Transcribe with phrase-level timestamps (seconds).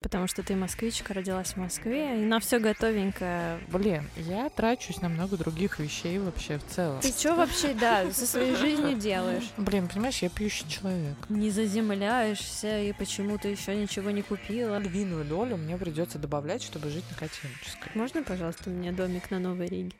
[0.00, 3.58] Потому что ты москвичка, родилась в Москве, и на все готовенькое.
[3.68, 7.00] Блин, я трачусь на много других вещей вообще в целом.
[7.00, 9.50] Ты что вообще, да, со своей жизнью делаешь?
[9.56, 11.16] Блин, понимаешь, я пьющий человек.
[11.28, 14.78] Не заземляешься и почему-то еще ничего не купила.
[14.78, 17.90] Львиную долю мне придется добавлять, чтобы жить на Котельнической.
[17.94, 19.92] Можно, пожалуйста, мне домик на Новой Риге?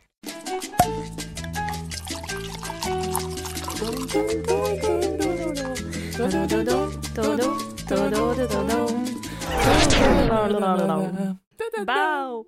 [11.84, 12.46] Бау!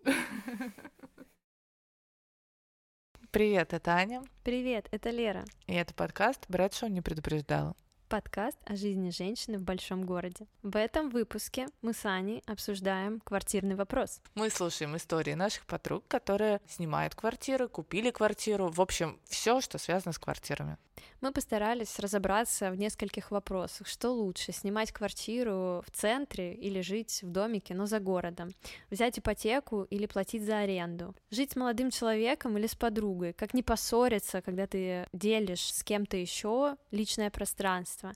[3.31, 4.23] Привет, это Аня.
[4.43, 5.45] Привет, это Лера.
[5.67, 7.77] И это подкаст «Брэдшоу не предупреждал».
[8.09, 10.49] Подкаст о жизни женщины в большом городе.
[10.65, 14.21] В этом выпуске мы с Аней обсуждаем квартирный вопрос.
[14.35, 20.13] Мы слушаем истории наших подруг, которые снимают квартиры, купили квартиру, в общем, все, что связано
[20.13, 20.77] с квартирами.
[21.21, 23.87] Мы постарались разобраться в нескольких вопросах.
[23.87, 28.51] Что лучше, снимать квартиру в центре или жить в домике, но за городом?
[28.91, 31.15] Взять ипотеку или платить за аренду?
[31.31, 33.33] Жить с молодым человеком или с подругой?
[33.33, 38.13] Как не поссориться, когда ты делишь с кем-то еще личное пространство?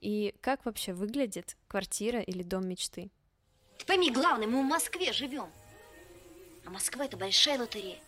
[0.00, 3.10] И как вообще выглядит квартира или дом мечты?
[3.86, 5.50] Пойми, главное, мы в Москве живем.
[6.64, 7.98] А Москва это большая лотерея.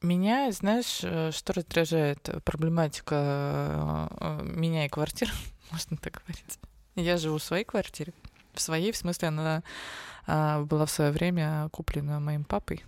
[0.00, 2.28] Меня, знаешь, э, что раздражает?
[2.44, 5.32] Проблематика э, меня и квартир,
[5.72, 6.58] можно так говорить.
[6.94, 8.12] Я живу в своей квартире.
[8.54, 9.62] В своей, в смысле, она
[10.26, 12.84] а, была в свое время куплена моим папой.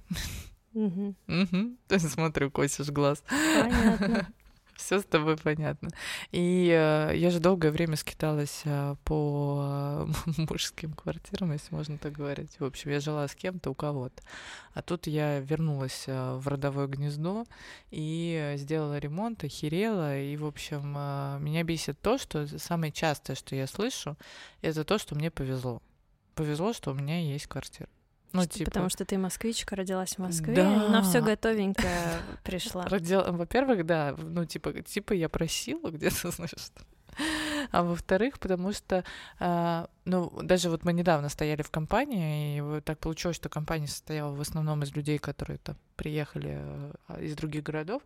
[0.74, 1.14] Угу.
[1.28, 1.98] Угу.
[1.98, 3.22] Смотрю, косишь глаз.
[3.28, 4.28] Понятно.
[4.80, 5.90] Все с тобой понятно.
[6.32, 12.12] И э, я же долгое время скиталась э, по э, мужским квартирам, если можно так
[12.12, 12.58] говорить.
[12.58, 14.22] В общем, я жила с кем-то у кого-то.
[14.72, 17.44] А тут я вернулась в родовое гнездо
[17.90, 20.18] и сделала ремонт, охерела.
[20.18, 20.92] И, в общем,
[21.44, 24.16] меня бесит то, что самое частое, что я слышу,
[24.62, 25.82] это то, что мне повезло.
[26.34, 27.88] Повезло, что у меня есть квартира.
[28.32, 28.70] Ну, Что- типа...
[28.70, 30.88] Потому что ты москвичка, родилась в Москве, Да.
[30.88, 32.84] на все готовенькое пришла.
[32.86, 33.22] Родил...
[33.32, 36.82] Во-первых, да, ну, типа, типа я просила где-то, знаешь, что.
[37.72, 39.04] А во-вторых, потому что,
[39.40, 44.34] а, ну, даже вот мы недавно стояли в компании, и так получилось, что компания состояла
[44.34, 46.58] в основном из людей, которые там приехали
[47.08, 48.02] э, из других городов,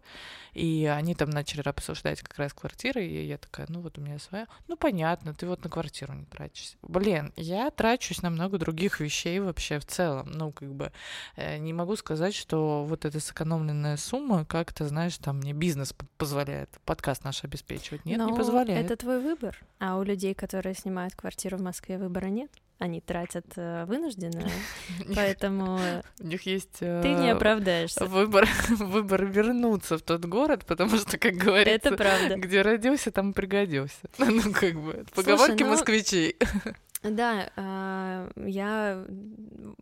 [0.53, 4.19] и они там начали обсуждать как раз квартиры, и я такая, ну вот у меня
[4.19, 4.48] своя.
[4.66, 6.76] Ну, понятно, ты вот на квартиру не тратишься.
[6.82, 10.31] Блин, я трачусь на много других вещей вообще в целом.
[10.32, 10.93] Ну, как бы,
[11.37, 16.70] э, не могу сказать, что вот эта сэкономленная сумма как-то, знаешь, там мне бизнес позволяет
[16.84, 18.04] подкаст наш обеспечивать.
[18.04, 18.84] Нет, не Но позволяет.
[18.84, 19.56] Это твой выбор.
[19.87, 22.50] А у людей, которые снимают квартиру в Москве, выбора нет.
[22.78, 24.49] Они тратят э, вынужденно,
[25.15, 25.78] поэтому
[26.21, 28.06] У них есть ты не э, оправдаешься.
[28.06, 32.37] выбор, выбор вернуться в тот город, потому что, как говорится, Это правда.
[32.37, 34.09] где родился, там пригодился.
[34.17, 36.39] Ну, как бы, поговорки ну, москвичей.
[37.04, 39.04] Да, а, я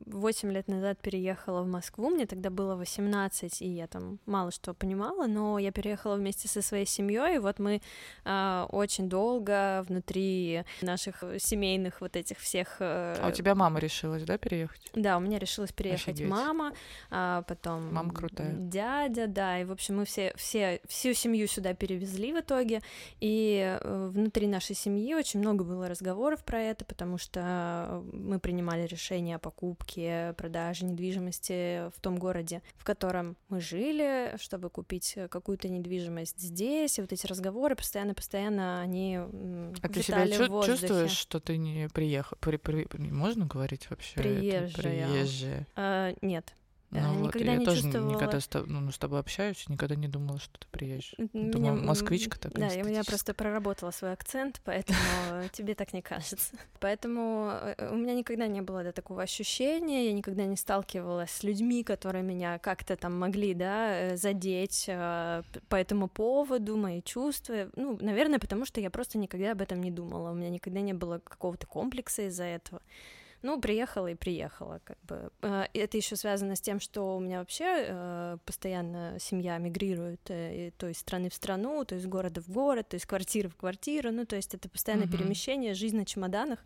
[0.06, 4.74] 8 лет назад переехала в Москву, мне тогда было 18, и я там мало что
[4.74, 7.80] понимала, но я переехала вместе со своей семьей, и вот мы
[8.24, 12.76] а, очень долго внутри наших семейных вот этих всех...
[12.80, 14.90] э, А у тебя мама решилась, да, переехать?
[14.94, 16.28] Да, у меня решилась переехать Офигеть.
[16.28, 16.72] мама,
[17.10, 18.52] а потом Мама крутая.
[18.52, 22.82] дядя, да, и в общем мы все, все всю семью сюда перевезли в итоге,
[23.20, 28.86] и э, внутри нашей семьи очень много было разговоров про это, потому что мы принимали
[28.86, 35.68] решение о покупке, продаже недвижимости в том городе, в котором мы жили, чтобы купить какую-то
[35.68, 41.56] недвижимость здесь, и вот эти разговоры постоянно-постоянно они А ты себя чу- чувствуешь, что ты
[41.56, 42.36] не приехал?
[42.40, 44.12] При, при- можно говорить вообще?
[44.14, 44.22] это?
[44.22, 44.70] Приезжая.
[45.08, 45.66] Приезжая.
[45.76, 46.54] А, нет,
[47.00, 48.10] Ну вот, никогда я не тоже чувствовала.
[48.10, 51.14] никогда с, тоб- ну, с тобой общаюсь, никогда не думала, что ты приезжаешь.
[51.32, 52.68] Меня, Думаю, москвичка такая.
[52.68, 54.98] Да, я, просто проработала свой акцент, поэтому
[55.52, 56.54] тебе так не кажется.
[56.80, 61.42] Поэтому э, у меня никогда не было да, такого ощущения, я никогда не сталкивалась с
[61.42, 67.70] людьми, которые меня как-то там могли, да, э, задеть э, по этому поводу, мои чувства.
[67.76, 70.92] Ну, наверное, потому что я просто никогда об этом не думала, у меня никогда не
[70.92, 72.82] было какого-то комплекса из-за этого.
[73.42, 75.30] Ну, приехала и приехала, как бы.
[75.42, 80.70] Э, Это еще связано с тем, что у меня вообще э, постоянно семья мигрирует э,
[80.78, 84.12] то из страны в страну, то из города в город, то из квартиры в квартиру.
[84.12, 85.16] Ну, то есть это постоянное Мгм.
[85.16, 86.60] перемещение, жизнь на чемоданах.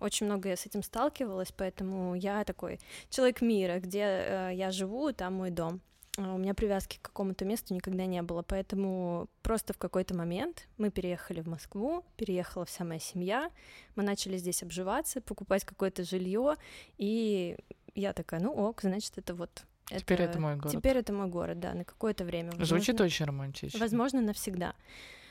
[0.00, 5.12] Очень много я с этим сталкивалась, поэтому я такой человек мира, где э, я живу,
[5.12, 5.80] там мой дом.
[6.18, 10.68] А У меня привязки к какому-то месту никогда не было, поэтому просто в какой-то момент
[10.76, 13.50] мы переехали в Москву, переехала вся моя семья,
[13.96, 16.56] мы начали здесь обживаться, покупать какое-то жилье,
[16.98, 17.56] и
[17.94, 19.64] я такая, ну ок, значит, это вот...
[19.88, 20.72] Теперь это мой город.
[20.72, 22.52] Теперь это мой город, да, на какое-то время.
[22.52, 23.80] Звучит возможно- очень романтично.
[23.80, 24.74] Возможно, навсегда.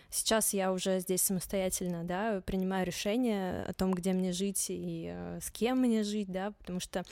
[0.10, 5.40] Сейчас я уже здесь самостоятельно, да, принимаю решение о том, где мне жить и э,
[5.42, 7.06] с кем мне жить, да, потому что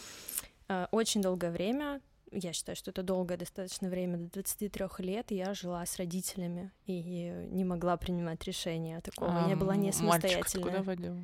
[0.67, 5.53] э, очень долгое время я считаю, что это долгое достаточно время, до 23 лет я
[5.53, 10.65] жила с родителями и не могла принимать решения такого, а, не была не самостоятельная.
[10.65, 11.17] куда водил?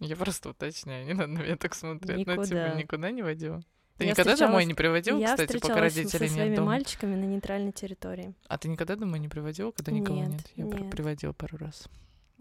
[0.00, 2.18] Я просто уточняю, не надо на меня так смотреть.
[2.18, 2.36] Никуда.
[2.36, 3.62] Ну, типа, никуда не водила?
[3.96, 6.68] Ты я никогда домой не приводил, я кстати, пока родители нет дома?
[6.68, 8.32] мальчиками на нейтральной территории.
[8.46, 10.30] А ты никогда домой не приводил, когда никого нет?
[10.30, 10.52] нет?
[10.54, 10.90] Я нет.
[10.90, 11.88] приводил пару раз.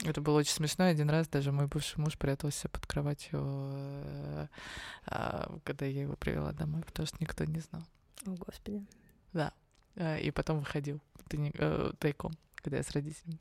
[0.03, 0.85] Это было очень смешно.
[0.85, 3.39] Один раз даже мой бывший муж прятался под кроватью,
[3.73, 4.47] э,
[5.07, 7.83] а, когда я его привела домой, потому что никто не знал.
[8.25, 8.85] О, Господи.
[9.33, 9.53] Да.
[9.95, 11.01] Э, и потом выходил
[11.31, 13.39] э, тайком, когда я с родителями.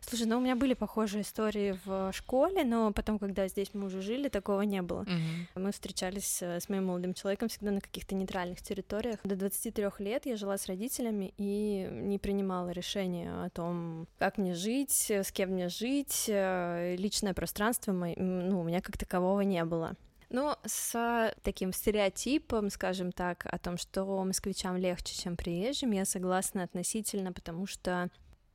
[0.00, 4.02] Слушай, ну у меня были похожие истории в школе, но потом, когда здесь мы уже
[4.02, 5.02] жили, такого не было.
[5.02, 5.60] Mm-hmm.
[5.60, 9.20] Мы встречались э, с моим молодым человеком всегда на каких-то нейтральных территориях.
[9.24, 14.54] До 23 лет я жила с родителями и не принимала решения о том, как мне
[14.54, 16.24] жить, с кем мне жить.
[16.28, 19.96] Личное пространство ну, у меня как такового не было.
[20.30, 26.64] Ну, с таким стереотипом, скажем так, о том, что москвичам легче, чем приезжим, я согласна
[26.64, 28.10] относительно, потому что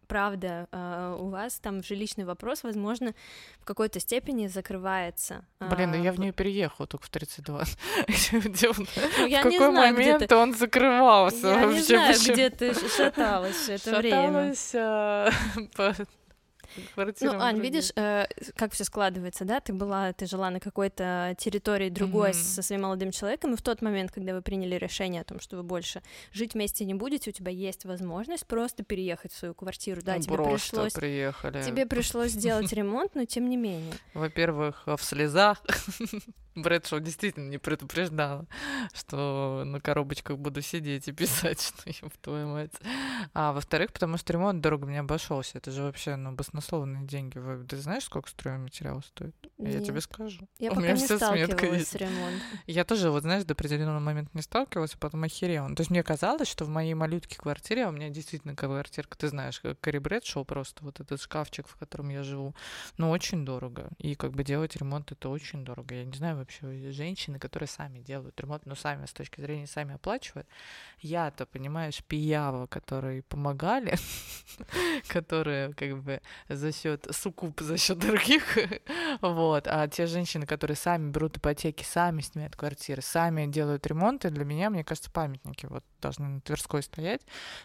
[0.07, 3.13] правда, а, у вас там жилищный вопрос, возможно,
[3.59, 5.45] в какой-то степени закрывается.
[5.59, 7.63] Блин, ну я в нее переехала только в 32.
[8.63, 14.53] Ну, в какой момент он закрывался Я не знаю, где ты шаталась это время.
[14.55, 16.07] Шаталась
[16.95, 18.25] а, ну, Ань, видишь, э,
[18.55, 19.59] как все складывается, да?
[19.59, 22.55] Ты была, ты жила на какой-то территории другой mm-hmm.
[22.55, 25.57] со своим молодым человеком, и в тот момент, когда вы приняли решение о том, что
[25.57, 30.01] вы больше жить вместе не будете, у тебя есть возможность просто переехать в свою квартиру,
[30.03, 30.15] да?
[30.15, 31.63] Ну, тебе пришлось, приехали.
[31.63, 33.93] тебе пришлось сделать ремонт, но тем не менее.
[34.13, 35.61] Во-первых, в слезах.
[36.55, 38.45] Брэдшоу действительно не предупреждала,
[38.93, 42.73] что на коробочках буду сидеть и писать, что я в твою мать.
[43.33, 45.57] А во-вторых, потому что ремонт дорого мне обошелся.
[45.57, 47.39] Это же вообще, ну, баснословные деньги.
[47.67, 49.35] Ты знаешь, сколько стройматериал стоит?
[49.57, 49.75] Нет.
[49.75, 50.47] Я тебе скажу.
[50.59, 52.41] Я У пока меня не вся сталкивалась с ремонтом.
[52.67, 55.73] Я тоже, вот знаешь, до определенного момента не сталкивалась, а потом охерела.
[55.75, 59.27] То есть мне казалось, что в моей малютке квартире, а у меня действительно квартирка, ты
[59.27, 62.55] знаешь, Кэрри Брэдшоу, просто вот этот шкафчик, в котором я живу,
[62.97, 63.89] ну, очень дорого.
[63.97, 65.95] И как бы делать ремонт это очень дорого.
[65.95, 69.95] Я не знаю, вообще женщины, которые сами делают ремонт, но сами с точки зрения сами
[69.95, 70.47] оплачивают.
[70.99, 73.97] Я-то, понимаешь, пиява, которые помогали,
[75.07, 78.57] которые как бы за счет сукуп, за счет других,
[79.21, 84.45] вот, а те женщины, которые сами берут ипотеки, сами снимают квартиры, сами делают ремонты, для
[84.45, 87.21] меня, мне кажется, памятники вот должны на Тверской стоять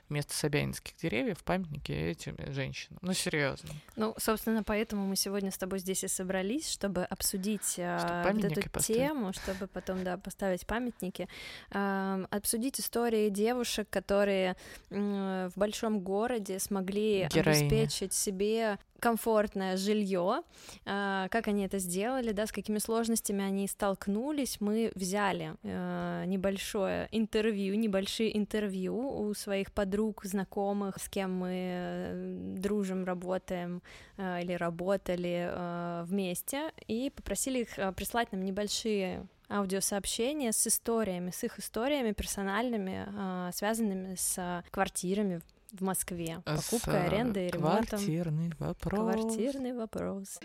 [0.08, 2.98] вместо собянинских деревьев, памятники этим женщинам.
[3.02, 3.70] Ну, серьезно.
[3.96, 8.58] Ну, собственно, поэтому мы сегодня с тобой здесь и собрались, чтобы обсудить а, чтобы вот
[8.58, 9.00] эту поставить.
[9.00, 11.28] тему, чтобы потом, да, поставить памятники,
[11.70, 14.56] обсудить истории девушек, которые
[14.90, 17.66] в большом городе смогли Героиня.
[17.66, 18.67] обеспечить себе
[19.00, 20.42] комфортное жилье,
[20.84, 27.08] э, как они это сделали, да, с какими сложностями они столкнулись, мы взяли э, небольшое
[27.12, 33.82] интервью, небольшие интервью у своих подруг, знакомых, с кем мы э, дружим, работаем
[34.18, 42.12] или работали вместе, и попросили их прислать нам небольшие аудиосообщения с историями, с их историями
[42.12, 45.40] персональными, связанными с квартирами
[45.72, 46.40] в Москве.
[46.44, 47.98] Покупка, С, аренда и ремонтом.
[47.98, 49.14] Квартирный вопрос.
[49.14, 50.38] Квартирный вопрос.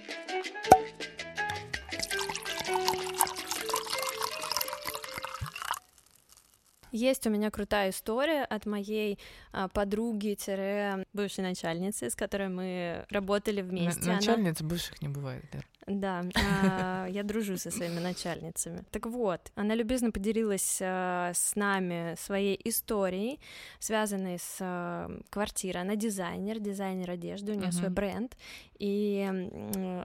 [6.94, 9.18] Есть у меня крутая история от моей
[9.52, 14.08] а, подруги-бывшей начальницы, с которой мы работали вместе.
[14.08, 14.70] Начальниц она...
[14.70, 15.60] бывших не бывает, да.
[15.88, 18.84] Да, я дружу со своими начальницами.
[18.92, 23.40] Так вот, она любезно поделилась а, с нами своей историей,
[23.80, 25.82] связанной с а, квартирой.
[25.82, 28.38] Она дизайнер, дизайнер одежды, у нее свой бренд,
[28.78, 29.28] и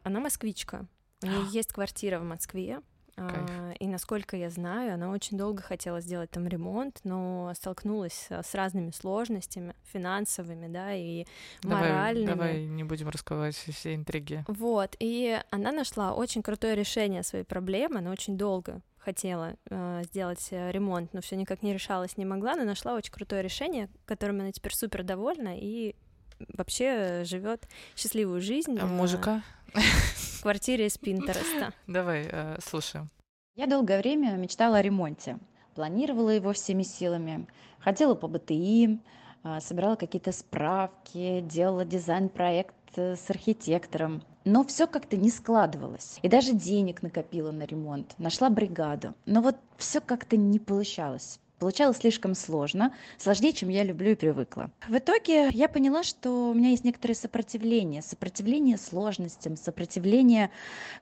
[0.04, 0.86] она москвичка.
[1.22, 2.80] У нее есть квартира в Москве,
[3.26, 3.76] Кайф.
[3.78, 8.90] И насколько я знаю, она очень долго хотела сделать там ремонт, но столкнулась с разными
[8.90, 11.26] сложностями финансовыми, да, и
[11.62, 12.26] давай, моральными.
[12.26, 14.44] Давай не будем раскрывать все интриги.
[14.46, 20.46] Вот, и она нашла очень крутое решение своей проблемы, она очень долго хотела э, сделать
[20.50, 24.52] ремонт, но все никак не решалась, не могла, но нашла очень крутое решение, которым она
[24.52, 25.94] теперь супер довольна и
[26.52, 28.78] вообще живет счастливую жизнь.
[28.80, 29.42] А мужика?
[29.74, 31.72] В квартире из Пинтереста.
[31.86, 33.08] Давай, э, слушаем.
[33.56, 35.38] Я долгое время мечтала о ремонте.
[35.74, 37.46] Планировала его всеми силами.
[37.80, 39.00] Ходила по БТИ,
[39.44, 44.22] э, собирала какие-то справки, делала дизайн-проект э, с архитектором.
[44.44, 46.18] Но все как-то не складывалось.
[46.22, 48.14] И даже денег накопила на ремонт.
[48.18, 49.14] Нашла бригаду.
[49.26, 51.40] Но вот все как-то не получалось.
[51.58, 54.70] Получалось слишком сложно, сложнее, чем я люблю и привыкла.
[54.86, 58.00] В итоге я поняла, что у меня есть некоторое сопротивление.
[58.00, 60.50] Сопротивление сложностям, сопротивление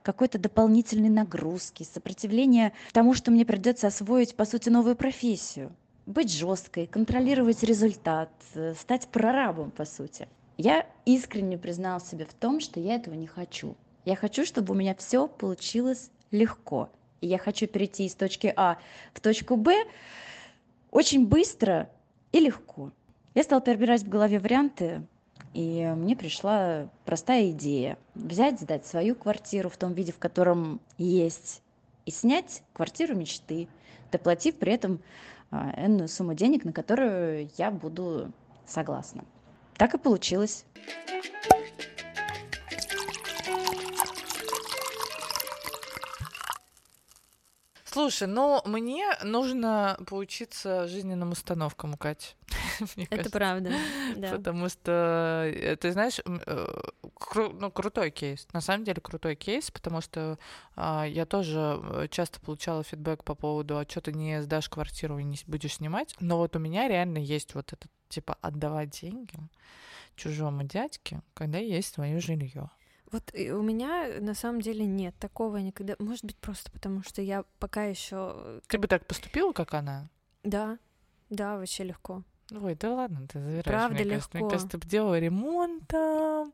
[0.01, 5.71] какой-то дополнительной нагрузки, сопротивление тому, что мне придется освоить, по сути, новую профессию.
[6.07, 10.27] Быть жесткой, контролировать результат, э, стать прорабом, по сути.
[10.57, 13.75] Я искренне признал себе в том, что я этого не хочу.
[14.05, 16.89] Я хочу, чтобы у меня все получилось легко.
[17.21, 18.77] И я хочу перейти из точки А
[19.13, 19.85] в точку Б
[20.91, 21.89] очень быстро
[22.31, 22.91] и легко.
[23.35, 25.03] Я стала перебирать в голове варианты,
[25.53, 31.61] и мне пришла простая идея взять, сдать свою квартиру в том виде, в котором есть,
[32.05, 33.67] и снять квартиру мечты,
[34.11, 35.01] доплатив при этом
[35.51, 38.31] а, энную сумму денег, на которую я буду
[38.65, 39.23] согласна.
[39.77, 40.65] Так и получилось.
[47.97, 52.35] Слушай, ну мне нужно поучиться жизненным установкам у Кати.
[53.09, 53.71] Это правда,
[54.15, 54.33] да.
[54.33, 56.81] Потому что, э, ты знаешь, э,
[57.35, 58.47] ну, крутой кейс.
[58.53, 60.37] На самом деле крутой кейс, потому что
[60.75, 65.17] а, я тоже э, часто получала фидбэк по поводу, а что ты не сдашь квартиру
[65.17, 66.15] и не будешь снимать.
[66.19, 69.39] Но вот у меня реально есть вот этот, типа, отдавать деньги
[70.15, 72.69] чужому дядьке, когда есть свое жилье.
[73.11, 75.95] Вот у меня на самом деле нет такого никогда.
[75.99, 78.33] Может быть, просто потому что я пока еще.
[78.35, 80.09] Э, ты бы так поступила, как она?
[80.43, 80.77] Да,
[81.29, 82.23] да, вообще легко.
[82.51, 83.65] Ой, да ладно, ты завираешь.
[83.65, 84.15] Правда мне легко.
[84.15, 86.53] Кажется, мне кажется, ты делала ремонт там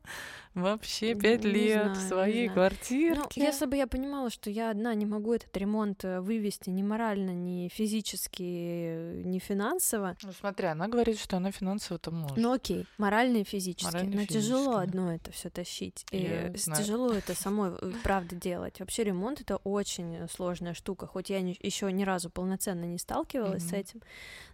[0.54, 3.16] вообще пять лет знаю, в своей квартире.
[3.16, 6.82] Ну, если бы я понимала, что я одна не могу этот ремонт э, вывести ни
[6.82, 10.16] морально, ни физически, ни финансово.
[10.22, 12.36] Ну смотри, она говорит, что она финансово-то может.
[12.36, 13.92] Ну окей, морально и физически.
[13.92, 16.06] Морально Но тяжело одно это все тащить.
[16.12, 16.82] Я и знаю.
[16.82, 18.78] тяжело это самой, э, правда, делать.
[18.80, 21.06] Вообще ремонт это очень сложная штука.
[21.06, 23.70] Хоть я еще ни разу полноценно не сталкивалась mm-hmm.
[23.70, 24.02] с этим,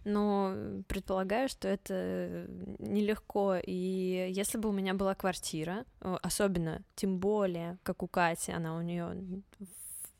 [0.03, 0.55] но
[0.87, 2.47] предполагаю, что это
[2.79, 3.57] нелегко.
[3.65, 8.81] И если бы у меня была квартира, особенно, тем более, как у Кати, она у
[8.81, 9.15] нее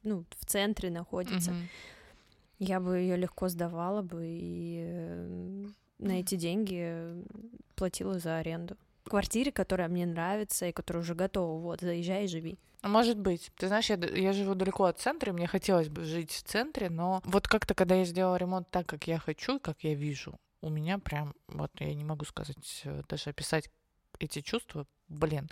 [0.03, 1.67] ну, в центре находится, mm-hmm.
[2.59, 5.65] я бы ее легко сдавала бы и э,
[5.99, 7.23] на эти деньги
[7.75, 8.77] платила за аренду.
[9.03, 12.57] Квартире, которая мне нравится и которая уже готова, вот, заезжай и живи.
[12.81, 13.51] Может быть.
[13.57, 17.21] Ты знаешь, я, я живу далеко от центра, мне хотелось бы жить в центре, но
[17.25, 20.97] вот как-то, когда я сделала ремонт так, как я хочу, как я вижу, у меня
[20.99, 23.69] прям, вот я не могу сказать, э, даже описать
[24.19, 25.49] эти чувства, блин,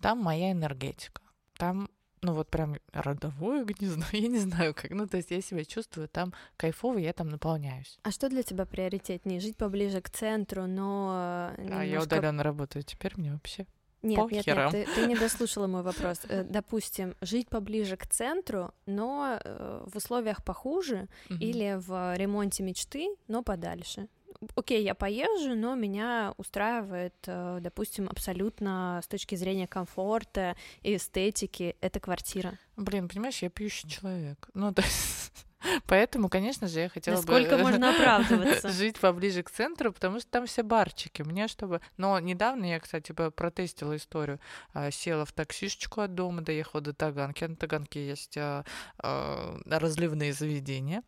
[0.00, 1.22] там моя энергетика,
[1.56, 1.88] там
[2.20, 6.08] ну вот прям родовое гнездо, я не знаю как, ну то есть я себя чувствую
[6.08, 7.98] там кайфово, я там наполняюсь.
[8.02, 9.40] А что для тебя приоритетнее?
[9.40, 11.80] Жить поближе к центру, но немножко...
[11.80, 13.66] А я удаленно работаю, теперь мне вообще
[14.02, 16.20] нет, нет, нет, ты, ты не дослушала мой вопрос.
[16.28, 23.08] Э, допустим, жить поближе к центру, но э, в условиях похуже, или в ремонте мечты,
[23.26, 24.08] но подальше
[24.54, 31.76] окей, я поезжу, но меня устраивает, э, допустим, абсолютно с точки зрения комфорта и эстетики
[31.80, 32.58] эта квартира.
[32.76, 34.48] Блин, понимаешь, я пьющий человек.
[34.54, 35.47] Ну, то есть
[35.86, 38.68] Поэтому, конечно же, я хотела Насколько бы можно оправдываться?
[38.70, 41.22] жить поближе к центру, потому что там все барчики.
[41.22, 41.80] Мне чтобы...
[41.96, 44.40] Но недавно я, кстати, протестила историю.
[44.72, 47.44] А, села в таксишечку от дома, доехала до Таганки.
[47.44, 48.64] На Таганке есть а,
[48.98, 51.02] а, разливные заведения.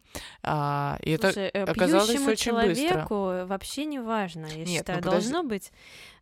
[0.45, 3.47] И Слушай, это оказалось очень человеку быстро.
[3.47, 5.00] вообще не важно, я Нет, считаю.
[5.04, 5.73] Ну, Должно быть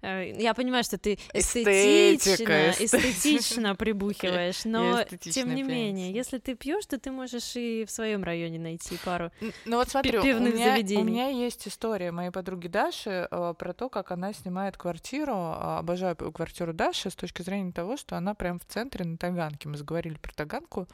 [0.01, 6.87] Э, я понимаю, что ты эстетично, эстетично прибухиваешь, но тем не менее, если ты пьешь,
[6.87, 9.31] то ты можешь и в своем районе найти пару
[9.65, 11.03] ну, вот смотри, пивных у меня, заведений.
[11.03, 15.35] У меня есть история моей подруги Даши э, про то, как она снимает квартиру.
[15.35, 19.69] Э, обожаю квартиру Даши с точки зрения того, что она прям в центре на Таганке.
[19.69, 20.87] Мы заговорили про Таганку,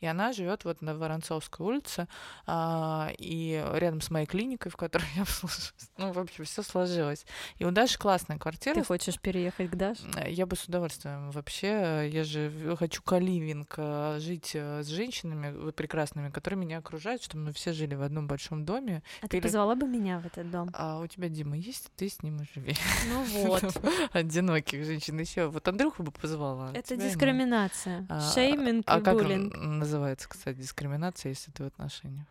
[0.00, 2.08] и она живет вот на Воронцовской улице,
[2.48, 5.72] и рядом с моей клиникой, в которой я обслуживаюсь.
[5.96, 7.26] Ну, в общем, все сложилось.
[7.58, 8.74] И у Даши классная квартира.
[8.74, 10.02] Ты хочешь переехать к Даше?
[10.26, 11.30] Я бы с удовольствием.
[11.30, 17.44] Вообще, я же хочу каливинг, э, жить э, с женщинами прекрасными, которые меня окружают, чтобы
[17.44, 19.02] мы все жили в одном большом доме.
[19.20, 19.40] А Пере...
[19.40, 20.70] ты позвала бы меня в этот дом?
[20.72, 22.74] А у тебя Дима есть, ты с ним и живи.
[23.08, 23.82] Ну вот.
[24.12, 25.46] Одиноких женщин еще.
[25.48, 26.72] Вот Андрюху бы позвала.
[26.74, 28.06] Это дискриминация.
[28.34, 29.52] Шейминг а, и а буллинг.
[29.52, 32.26] как называется, кстати, дискриминация, если ты в отношениях?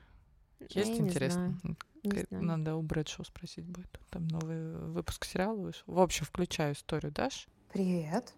[0.69, 1.57] Есть интересно?
[2.29, 3.99] Надо у Брэдшоу спросить будет.
[4.09, 5.83] Там новый выпуск сериала вышел.
[5.85, 7.47] В общем, включаю историю Даш.
[7.71, 8.33] Привет.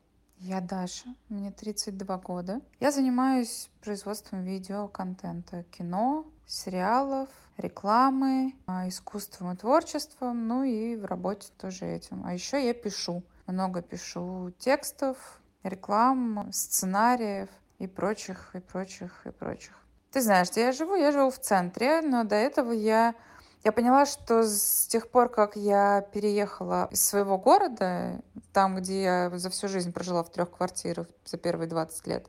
[0.46, 2.60] Я Даша, мне 32 года.
[2.82, 11.48] Я занимаюсь производством видеоконтента, кино, сериалов, рекламы, а, искусством и творчеством, ну и в работе
[11.58, 12.26] тоже этим.
[12.26, 13.24] А еще я пишу.
[13.48, 19.80] Много пишу текстов, реклам, сценариев и прочих, и прочих, и прочих.
[20.12, 20.96] Ты знаешь, где я живу?
[20.96, 23.16] Я живу в центре, но до этого я
[23.64, 29.32] Я поняла, что с тех пор, как я переехала из своего города, там, где я
[29.34, 32.28] за всю жизнь прожила в трех квартирах за первые 20 лет,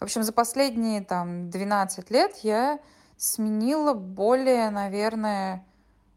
[0.00, 2.80] в общем, за последние там 12 лет я
[3.16, 5.64] сменила более, наверное,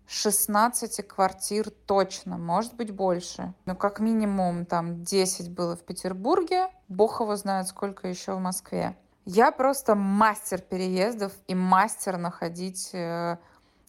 [0.08, 3.54] 16 квартир точно, может быть больше.
[3.66, 8.98] Ну, как минимум там 10 было в Петербурге, бог его знает, сколько еще в Москве.
[9.26, 13.38] Я просто мастер переездов и мастер находить э,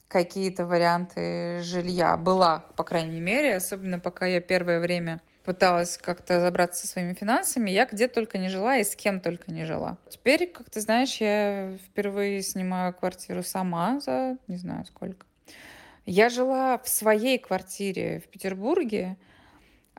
[0.08, 2.16] какие-то варианты жилья.
[2.16, 7.70] Была, по крайней мере, особенно пока я первое время пыталась как-то разобраться со своими финансами,
[7.70, 9.96] я где только не жила и с кем только не жила.
[10.10, 15.24] Теперь, как ты знаешь, я впервые снимаю квартиру сама за не знаю сколько.
[16.04, 19.16] Я жила в своей квартире в Петербурге,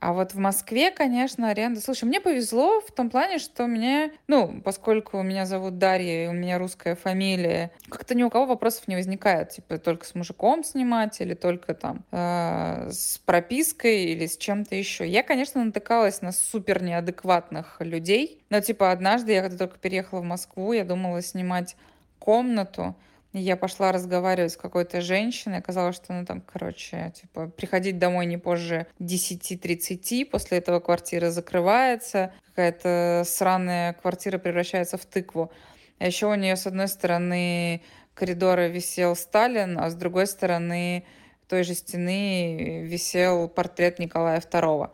[0.01, 1.82] а вот в Москве, конечно, аренда...
[1.82, 6.32] Слушай, мне повезло в том плане, что мне, ну, поскольку меня зовут Дарья, и у
[6.32, 9.50] меня русская фамилия, как-то ни у кого вопросов не возникает.
[9.50, 15.06] Типа, только с мужиком снимать или только там э, с пропиской или с чем-то еще.
[15.06, 18.41] Я, конечно, натыкалась на супер неадекватных людей.
[18.50, 21.75] Но, типа, однажды я когда только переехала в Москву, я думала снимать
[22.20, 22.96] комнату,
[23.34, 28.38] я пошла разговаривать с какой-то женщиной, оказалось, что, ну, там, короче, типа, приходить домой не
[28.38, 35.52] позже 10-30, после этого квартира закрывается, какая-то сраная квартира превращается в тыкву.
[36.00, 37.82] А еще у нее, с одной стороны,
[38.16, 41.06] коридора висел Сталин, а с другой стороны
[41.48, 44.90] той же стены висел портрет Николая II.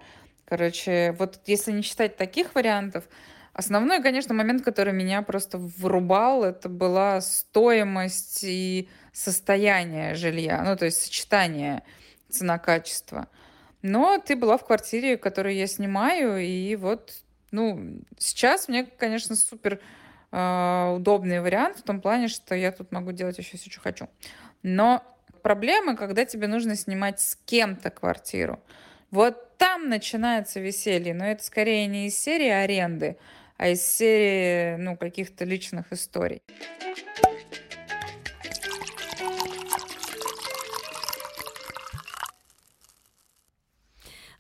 [0.46, 3.06] Короче, вот если не считать таких вариантов,
[3.56, 10.84] Основной, конечно, момент, который меня просто врубал, это была стоимость и состояние жилья, ну, то
[10.84, 11.84] есть сочетание
[12.28, 13.30] цена-качество.
[13.82, 17.14] Но ты была в квартире, которую я снимаю, и вот,
[17.52, 19.80] ну, сейчас мне, конечно, супер
[20.34, 24.10] э, удобный вариант в том плане, что я тут могу делать еще все, что хочу.
[24.64, 25.02] Но
[25.44, 28.62] проблема, когда тебе нужно снимать с кем-то квартиру.
[29.12, 33.18] Вот там начинается веселье, но это скорее не из серии аренды,
[33.58, 36.42] а из серии, ну, каких-то личных историй.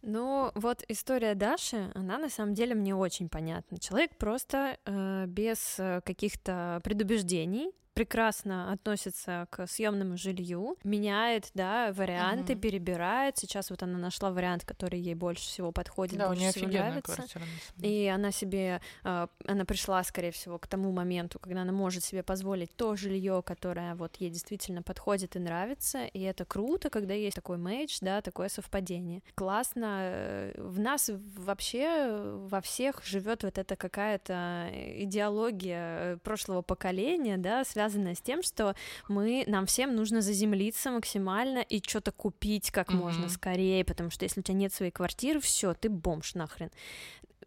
[0.08, 3.80] Ну, вот история Даши, она на самом деле мне очень понятна.
[3.80, 12.54] Человек просто э, без э, каких-то предубеждений прекрасно относится к съемному жилью, меняет, да, варианты,
[12.54, 12.62] угу.
[12.62, 13.38] перебирает.
[13.38, 16.68] Сейчас вот она нашла вариант, который ей больше всего подходит, да, больше у нее всего
[16.68, 17.16] нравится.
[17.16, 17.44] Квартира,
[17.82, 22.22] и она себе, а, она пришла, скорее всего, к тому моменту, когда она может себе
[22.22, 27.38] позволить то жилье, которое вот ей действительно подходит и нравится, и это круто, когда есть
[27.38, 29.24] такой мейдж, да, такое совпадение.
[29.36, 30.00] Классно.
[30.02, 37.64] Э, в нас вообще во всех живет вот эта какая-то идеология э, прошлого поколения, да,
[37.64, 38.76] связанная связано с тем, что
[39.08, 42.96] мы, нам всем нужно заземлиться максимально и что-то купить как mm-hmm.
[42.96, 46.72] можно скорее, потому что если у тебя нет своей квартиры, все, ты бомж нахрен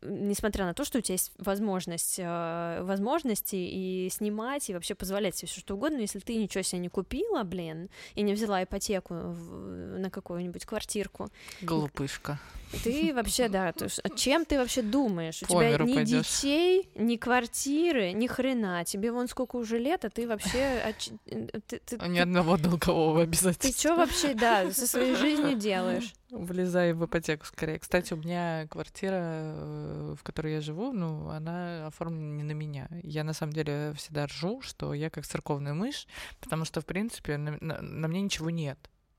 [0.03, 5.37] несмотря на то, что у тебя есть возможность, э, возможности и снимать, и вообще позволять
[5.37, 9.15] себе все что угодно, если ты ничего себе не купила, блин, и не взяла ипотеку
[9.15, 11.29] на какую-нибудь квартирку.
[11.63, 12.39] Глупышка.
[12.85, 15.43] Ты вообще, да, то есть, чем ты вообще думаешь?
[15.43, 16.27] У тебя ни пойдёшь.
[16.27, 18.85] детей, ни квартиры, ни хрена.
[18.85, 20.83] Тебе вон сколько уже лет, а ты вообще...
[20.85, 20.93] А,
[21.67, 23.71] ты, ты, Ни одного долгового обязательства.
[23.71, 26.13] Ты что вообще, да, со своей жизнью делаешь?
[26.31, 27.79] Влезай в ипотеку скорее.
[27.79, 32.89] Кстати, у меня квартира, э, в которой я живу, ну, она оформлена не на меня.
[33.03, 36.07] Я на самом деле всегда ржу, что я как церковная мышь,
[36.41, 38.79] потому что, в принципе, на, на, на мне ничего нет.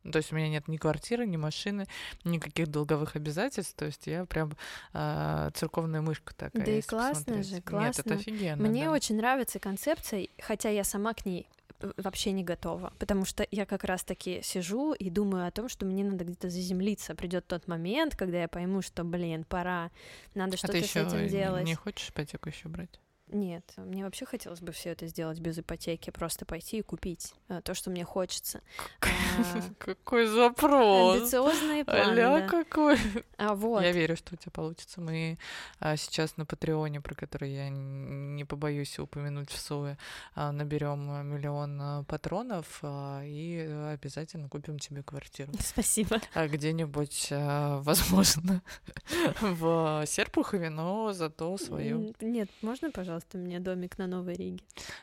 [0.10, 1.86] То есть у меня нет ни квартиры, ни машины,
[2.24, 3.76] никаких долговых обязательств.
[3.76, 4.54] То есть я прям
[4.94, 6.64] э, церковная мышка такая.
[6.64, 7.48] Да и классно посмотреть.
[7.48, 7.88] же, классно.
[7.88, 8.68] Нет, это офигенно.
[8.68, 8.92] Мне да.
[8.92, 11.50] очень нравится концепция, хотя я сама к ней
[11.98, 16.04] вообще не готова, потому что я как раз-таки сижу и думаю о том, что мне
[16.04, 17.16] надо где-то заземлиться.
[17.16, 19.92] Придет тот момент, когда я пойму, что, блин, пора,
[20.36, 21.66] надо а что-то с этим делать.
[21.66, 23.00] Не хочешь ипотеку еще брать?
[23.32, 27.62] Нет, мне вообще хотелось бы все это сделать без ипотеки, просто пойти и купить э,
[27.64, 28.62] то, что мне хочется.
[29.02, 29.08] А,
[29.78, 31.18] какой запрос!
[31.18, 32.98] Амбициозные планы, какой!
[33.38, 33.84] А вот.
[33.84, 35.00] Я верю, что у тебя получится.
[35.00, 35.38] Мы
[35.80, 39.98] а, сейчас на Патреоне, про который я не побоюсь упомянуть в СОЭ,
[40.34, 43.60] а, наберем миллион патронов и
[43.94, 45.52] обязательно купим тебе квартиру.
[45.60, 46.20] Спасибо.
[46.36, 48.64] Где-нибудь, возможно,
[49.42, 52.16] в Серпухове, но зато свою.
[52.22, 53.19] Нет, можно, пожалуйста?
[53.20, 54.60] Пожалуйста, мне домик на Новой Риге.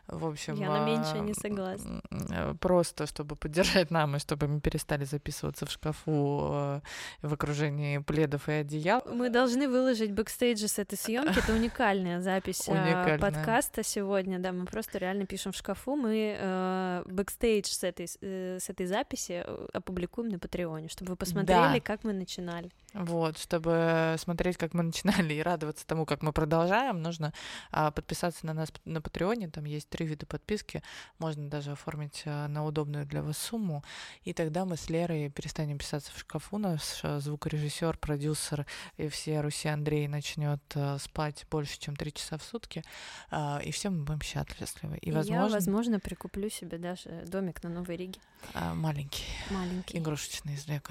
[0.09, 2.00] В общем, Я на меньшее а, не согласна.
[2.11, 6.81] э, Просто, чтобы поддержать нам, и чтобы мы перестали записываться в шкафу э,
[7.22, 9.02] в окружении пледов и одеял.
[9.12, 11.38] Мы должны выложить бэкстейджи с этой съемки.
[11.38, 13.18] Это уникальная запись а, Уникальная.
[13.18, 14.38] подкаста сегодня.
[14.38, 15.96] Да, мы просто реально пишем в шкафу.
[15.96, 21.11] Мы э, бэкстейдж с этой, э, с этой записи э, опубликуем на Patreon е, чтобы
[21.11, 21.81] вы посмотрели, Да.
[21.81, 22.70] как мы начинали.
[22.99, 27.35] Вот, чтобы смотреть, как мы начинали, и радоваться тому, как мы продолжаем, нужно
[27.71, 29.49] а, подписаться на нас на Патреоне.
[29.51, 30.83] Там есть три вида подписки.
[31.19, 33.85] Можно даже оформить а, на удобную для вас сумму.
[34.23, 36.57] И тогда мы с Лерой перестанем писаться в шкафу.
[36.57, 42.39] Наш а, звукорежиссер, продюсер и все Руси Андрей начнет а, спать больше, чем три часа
[42.39, 42.83] в сутки.
[43.31, 44.97] а, и все мы будем счастливы.
[44.99, 48.21] И, И я, возможно, возможно, прикуплю себе даже домик на Новой Риге.
[48.55, 49.99] а, маленький, Маленький.
[49.99, 50.83] игрушечный из Лего.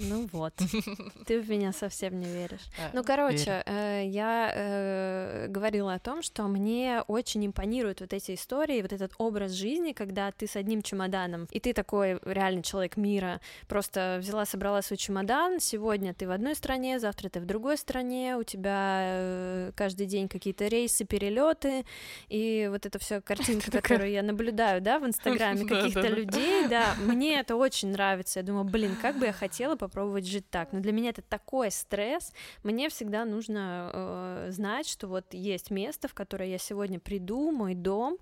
[0.00, 0.54] Ну вот.
[1.26, 2.66] Ты в меня совсем не веришь.
[2.78, 8.34] А, Ну, короче, э, я э, говорила о том, что мне очень импонируют вот эти
[8.34, 12.96] истории, вот этот образ жизни, когда ты с одним чемоданом, и ты такой реальный человек
[12.96, 17.76] мира, просто взяла, собрала свой чемодан, сегодня ты в одной стране, завтра ты в другой
[17.76, 21.84] стране, у тебя э, каждый день какие-то рейсы, перелеты,
[22.28, 27.40] и вот эта вся картинка, которую я наблюдаю, да, в Инстаграме каких-то людей, да, мне
[27.40, 28.38] это очень нравится.
[28.38, 30.72] Я думаю, блин, как бы я хотела попробовать жить так.
[30.72, 32.32] Но для меня это такой стресс.
[32.62, 37.74] Мне всегда нужно э, знать, что вот есть место, в которое я сегодня приду, мой
[37.74, 38.18] дом,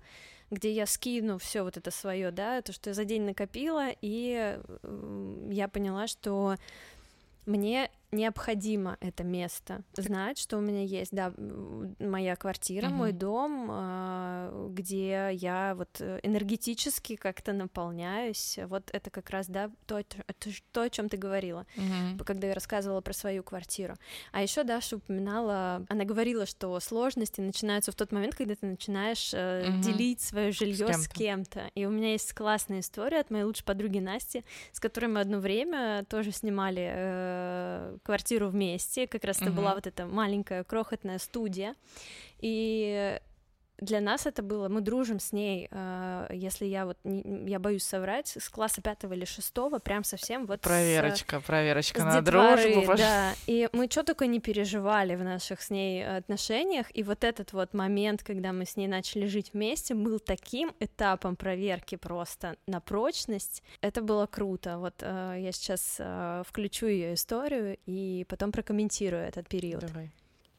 [0.49, 4.59] где я скину все вот это свое, да, то, что я за день накопила, и
[4.83, 6.55] э, я поняла, что
[7.45, 11.33] мне необходимо это место знать, что у меня есть, да,
[11.99, 13.19] моя квартира, мой Мгм.
[13.19, 18.59] дом, а, где я вот э, энергетически как-то наполняюсь.
[18.67, 20.01] Вот это как раз, да, то,
[20.71, 22.19] то, о чем ты говорила, Мгм.
[22.25, 23.95] когда я рассказывала про свою квартиру.
[24.31, 29.33] А еще Даша упоминала, она говорила, что сложности начинаются в тот момент, когда ты начинаешь
[29.33, 29.81] Мгм.
[29.81, 31.13] делить свое жилье с кем-то.
[31.17, 31.71] кем-то.
[31.75, 35.39] И у меня есть классная история от моей лучшей подруги Насти, с которой мы одно
[35.39, 39.07] время тоже снимали э, квартиру вместе.
[39.07, 41.75] Как раз это была вот эта маленькая крохотная студия.
[42.39, 43.19] И
[43.79, 47.83] для нас это было, мы дружим с ней, э, если я вот, не- я боюсь
[47.83, 52.21] соврать, с класса пятого или шестого, прям совсем вот с, э, Проверочка, проверочка с на
[52.21, 52.91] детворы, дружбу.
[52.91, 53.33] пош- да.
[53.45, 57.73] И мы что только не переживали в наших с ней отношениях, и вот этот вот
[57.73, 63.63] момент, когда мы с ней начали жить вместе, был таким этапом проверки просто на прочность.
[63.81, 64.77] Это было круто.
[64.79, 69.81] Вот э, я сейчас э, включу ее историю и потом прокомментирую этот период.
[69.85, 70.11] Давай.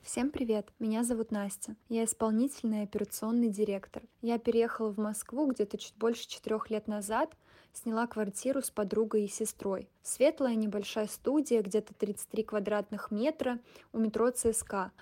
[0.08, 1.76] Всем привет, меня зовут Настя.
[1.90, 4.02] Я исполнительный операционный директор.
[4.22, 7.36] Я переехала в Москву где-то чуть больше четырех лет назад,
[7.74, 9.86] сняла квартиру с подругой и сестрой.
[10.02, 13.58] Светлая небольшая студия, где-то 33 квадратных метра
[13.92, 14.92] у метро ЦСКА.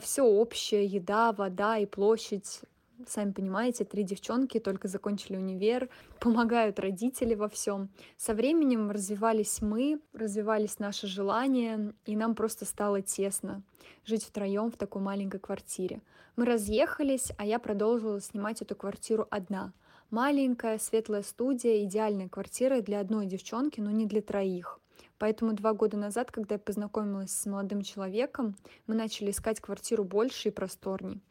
[0.00, 2.62] все общее, еда, вода и площадь.
[3.06, 7.90] Сами понимаете, три девчонки только закончили универ, помогают родители во всем.
[8.16, 13.62] Со временем развивались мы, развивались наши желания, и нам просто стало тесно
[14.04, 16.00] жить втроем в такой маленькой квартире.
[16.36, 19.72] Мы разъехались, а я продолжила снимать эту квартиру одна.
[20.10, 24.80] Маленькая, светлая студия, идеальная квартира для одной девчонки, но не для троих.
[25.18, 30.48] Поэтому два года назад, когда я познакомилась с молодым человеком, мы начали искать квартиру больше
[30.48, 31.22] и просторней.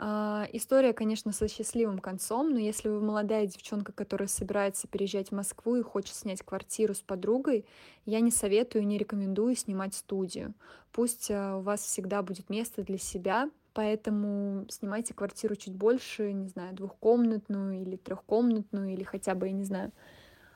[0.00, 5.34] А, История, конечно, со счастливым концом, но если вы молодая девчонка, которая собирается переезжать в
[5.34, 7.66] Москву и хочет снять квартиру с подругой,
[8.06, 10.54] я не советую и не рекомендую снимать студию.
[10.92, 16.46] Пусть а, у вас всегда будет место для себя, поэтому снимайте квартиру чуть больше, не
[16.46, 19.90] знаю, двухкомнатную или трехкомнатную, или хотя бы, я не знаю,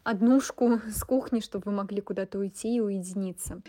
[0.04, 3.60] однушку с кухней, чтобы вы могли куда-то уйти и уединиться.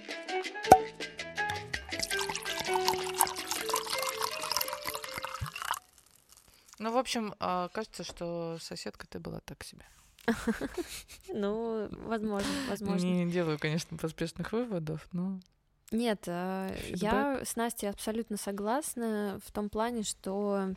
[6.84, 9.86] Ну, в общем, а, кажется, что соседка ты была так себе.
[11.34, 13.06] Ну, возможно, возможно.
[13.06, 15.40] Не делаю, конечно, поспешных выводов, но
[15.92, 20.74] Нет, э, я с Настей абсолютно согласна в том плане, что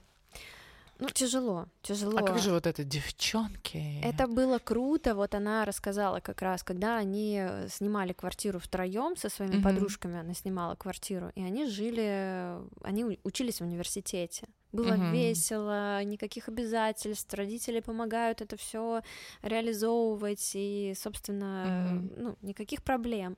[1.01, 2.19] ну тяжело, тяжело.
[2.19, 4.01] А как же вот это девчонки?
[4.03, 5.17] Это было круто.
[5.17, 9.63] Вот она рассказала как раз, когда они э, снимали квартиру втроем со своими Мгм.
[9.65, 14.47] подружками, она снимала квартиру, и они жили, они учились в университете.
[14.73, 15.13] Было Мгм.
[15.13, 19.03] весело, никаких обязательств, родители помогают это все
[19.43, 22.11] реализовывать, и, собственно, Мгм.
[22.17, 23.37] ну, никаких проблем.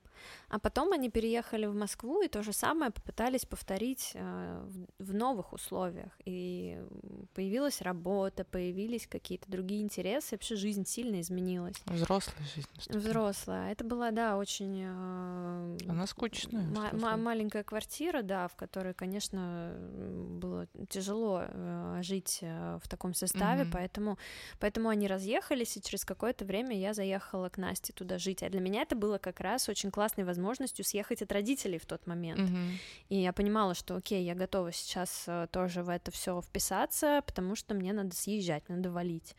[0.49, 5.53] А потом они переехали в Москву и то же самое попытались повторить э, в, новых
[5.53, 6.11] условиях.
[6.25, 11.75] И м, появилась работа, появились какие-то другие интересы, вообще жизнь сильно изменилась.
[11.85, 12.67] Взрослая жизнь.
[12.89, 13.71] Взрослая.
[13.71, 16.65] Это была, да, очень э, Она скучная.
[16.67, 17.19] ма- сказать.
[17.19, 23.13] маленькая квартира, да, в которой, конечно, м, было тяжело тяжело э, жить э, в таком
[23.13, 23.71] составе, Мгм.
[23.71, 24.17] поэтому,
[24.59, 28.43] поэтому они разъехались, и через какое-то время я заехала к Насте туда жить.
[28.43, 32.07] А для меня это было как раз очень классной возможностью съехать от родителей в тот
[32.07, 32.39] момент.
[32.39, 32.79] Мгм.
[33.09, 37.55] И я понимала, что окей, я готова сейчас э, тоже в это все вписаться, потому
[37.55, 39.35] что мне надо съезжать, надо валить.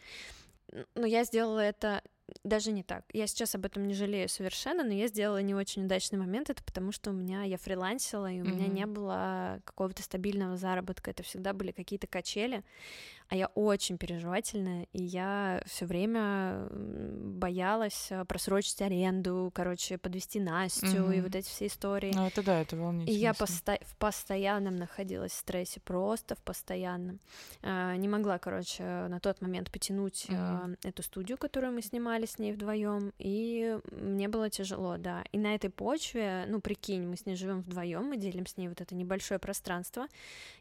[0.94, 2.02] Но я сделала это
[2.44, 3.04] даже не так.
[3.12, 6.62] Я сейчас об этом не жалею совершенно, но я сделала не очень удачный момент, это
[6.64, 8.74] потому что у меня я фрилансила, и у меня Мгм.
[8.74, 12.62] не было какого-то стабильного заработка, это всегда были какие-то качели,
[13.30, 20.86] а я очень переживательная, и я все время боялась э, просрочить аренду, короче, подвести Настю
[21.10, 21.22] и Мгм.
[21.22, 22.12] вот эти все истории.
[22.14, 23.16] Ну, это да, это И волнительно.
[23.16, 23.44] я всё.
[23.44, 27.20] посто- в постоянном находилась в стрессе, просто в постоянном.
[27.62, 30.76] А, Не могла, короче, на тот момент потянуть Мгм.
[30.84, 35.22] эту студию, которую мы снимали с ней вдвоем, и мне было тяжело, да.
[35.32, 38.68] И на этой почве, ну прикинь, мы с ней живем вдвоем, мы делим с ней
[38.68, 40.06] вот это небольшое пространство.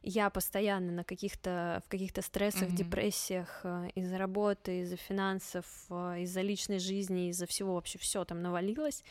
[0.03, 2.75] Я постоянно на каких-то в каких-то стрессах, Мгм.
[2.75, 8.41] депрессиях а, из-за работы, из-за финансов, а, из-за личной жизни, из-за всего вообще все там
[8.41, 9.03] навалилось.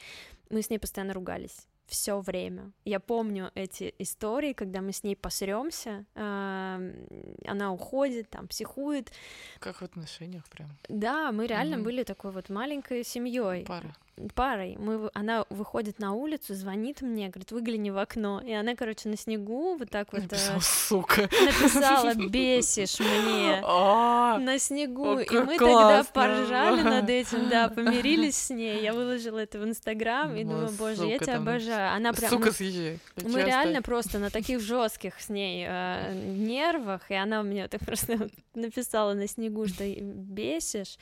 [0.50, 2.72] Мы с ней постоянно ругались все время.
[2.84, 9.10] Я помню эти истории, когда мы с ней посремся, она уходит, там психует.
[9.58, 10.68] Как в отношениях прям.
[10.88, 11.84] Да, мы реально Мгм.
[11.84, 13.96] были такой вот маленькой семьей, Пара.
[14.34, 14.76] Парой.
[14.78, 19.16] Мы, она выходит на улицу, звонит мне, говорит, выгляни в окно, и она, короче, на
[19.16, 21.22] снегу вот так вот э, Написал, сука.
[21.22, 23.60] написала, бесишь мне.
[23.64, 28.82] А, На снегу, и мы тогда поржали над этим, да, помирились с ней.
[28.82, 31.94] Я выложила это в Инстаграм и О, думаю, боже, я тебя обожаю.
[31.94, 32.98] Она прям, Сука, ну, съезжай.
[33.22, 38.28] мы реально просто на таких жестких с ней э, нервах, и она мне так просто
[38.54, 40.98] написала на снегу, что бесишь.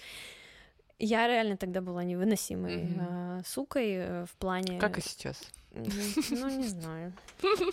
[0.98, 3.38] Я реально тогда была невыносимой Мгм.
[3.38, 4.78] э, сукой в плане...
[4.80, 5.50] Как и сейчас.
[5.72, 5.82] Ну,
[6.48, 7.12] не знаю.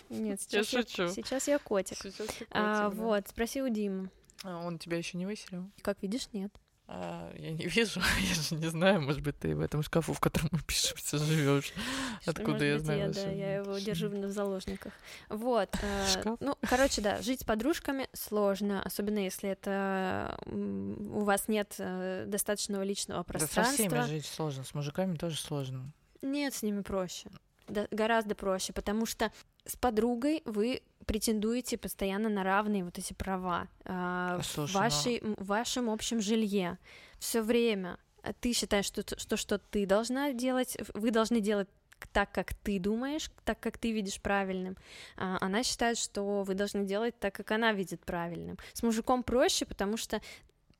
[0.09, 1.07] Нет, Я сейчас я, шучу.
[1.07, 1.97] сейчас я котик.
[1.97, 3.03] Сейчас ты А, котик, да.
[3.05, 4.09] вот, спроси у Димы.
[4.43, 5.69] А Он тебя еще не выселил?
[5.81, 6.53] Как видишь, нет.
[6.87, 10.19] А, я не вижу, я же не знаю, может быть, ты в этом шкафу, в
[10.19, 11.73] котором мы пишемся, живешь.
[12.21, 14.93] Что, Откуда я быть, знаю Я, да, я его держу в заложниках.
[15.29, 15.69] Вот.
[15.81, 16.37] э, Шкаф?
[16.41, 22.83] ну, короче, да, жить с подружками сложно, особенно если это у вас нет э, достаточного
[22.83, 23.73] личного Да со пространства.
[23.87, 25.91] всеми жить сложно, с мужиками тоже сложно.
[26.21, 27.29] Нет, с ними проще.
[27.67, 29.31] Да, гораздо проще, потому что
[29.65, 35.35] с подругой вы претендуете постоянно на равные вот эти права в Слушай, ну вашей, м,
[35.37, 36.77] в вашем общем жилье
[37.19, 37.97] все время.
[38.21, 41.67] А Ты считаешь, что, что что ты должна делать, в- вы должны делать
[42.11, 44.75] так, как ты думаешь, так, как ты видишь правильным.
[45.17, 48.57] А она считает, что вы должны делать так, как она видит правильным.
[48.73, 50.21] С мужиком проще, потому что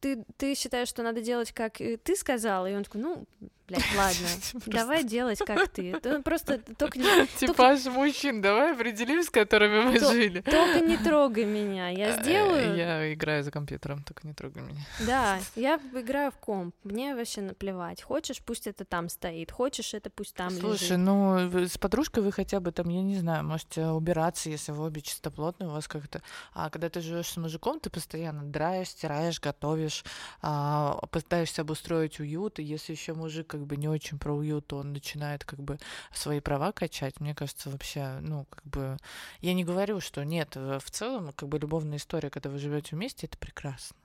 [0.02, 3.26] ты, ты считаешь, что надо делать, как э, ты сказала, и он такой, ну,
[3.68, 4.28] блядь, ладно,
[4.66, 5.94] давай делать, как ты.
[6.24, 10.42] Просто только не, Типаж мужчин, давай определим, с которыми мы жили.
[10.42, 12.76] только не трогай меня, я Э, сделаю.
[12.76, 14.82] Я играю за компьютером, только не трогай меня.
[15.08, 18.02] Да, я играю в комп, мне вообще наплевать.
[18.02, 20.98] Хочешь, пусть это там стоит, хочешь, это пусть там Слушай, лежит.
[21.00, 24.86] ну вы- с подружкой вы хотя бы там, я не знаю, можете убираться, если вы
[24.86, 26.22] обе чистоплотные, у вас как-то.
[26.54, 30.04] А когда ты живешь с мужиком, ты постоянно драешь, стираешь, готовишь,
[30.42, 34.78] а, пытаешься обустроить уют, и если еще мужик как бы не очень про уют, то
[34.78, 35.78] он начинает как бы
[36.12, 37.20] свои права качать.
[37.20, 38.98] Мне кажется, вообще, ну, как бы,
[39.42, 42.96] я не говорю, что нет, э, в целом, как бы любовная история, когда вы живете
[42.96, 43.96] вместе, это прекрасно.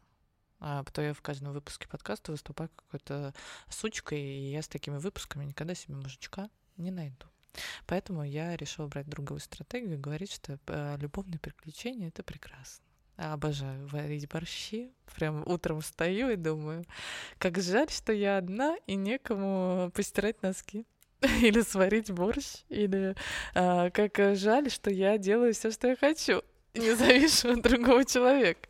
[0.61, 3.32] А потом я в каждом выпуске подкаста выступаю какой-то
[3.70, 7.26] сучкой, и я с такими выпусками никогда себе мужичка не найду.
[7.87, 12.84] Поэтому я решила брать другую стратегию и говорить, что э, любовные приключения это прекрасно.
[13.18, 14.92] Обожаю варить борщи.
[15.16, 16.85] Прям утром встаю и думаю,
[17.38, 20.87] как жаль, что я одна и некому постирать носки.
[21.42, 23.16] Или сварить борщ, или
[23.52, 26.42] а, как жаль, что я делаю все, что я хочу,
[26.74, 28.68] не завишу от другого человека.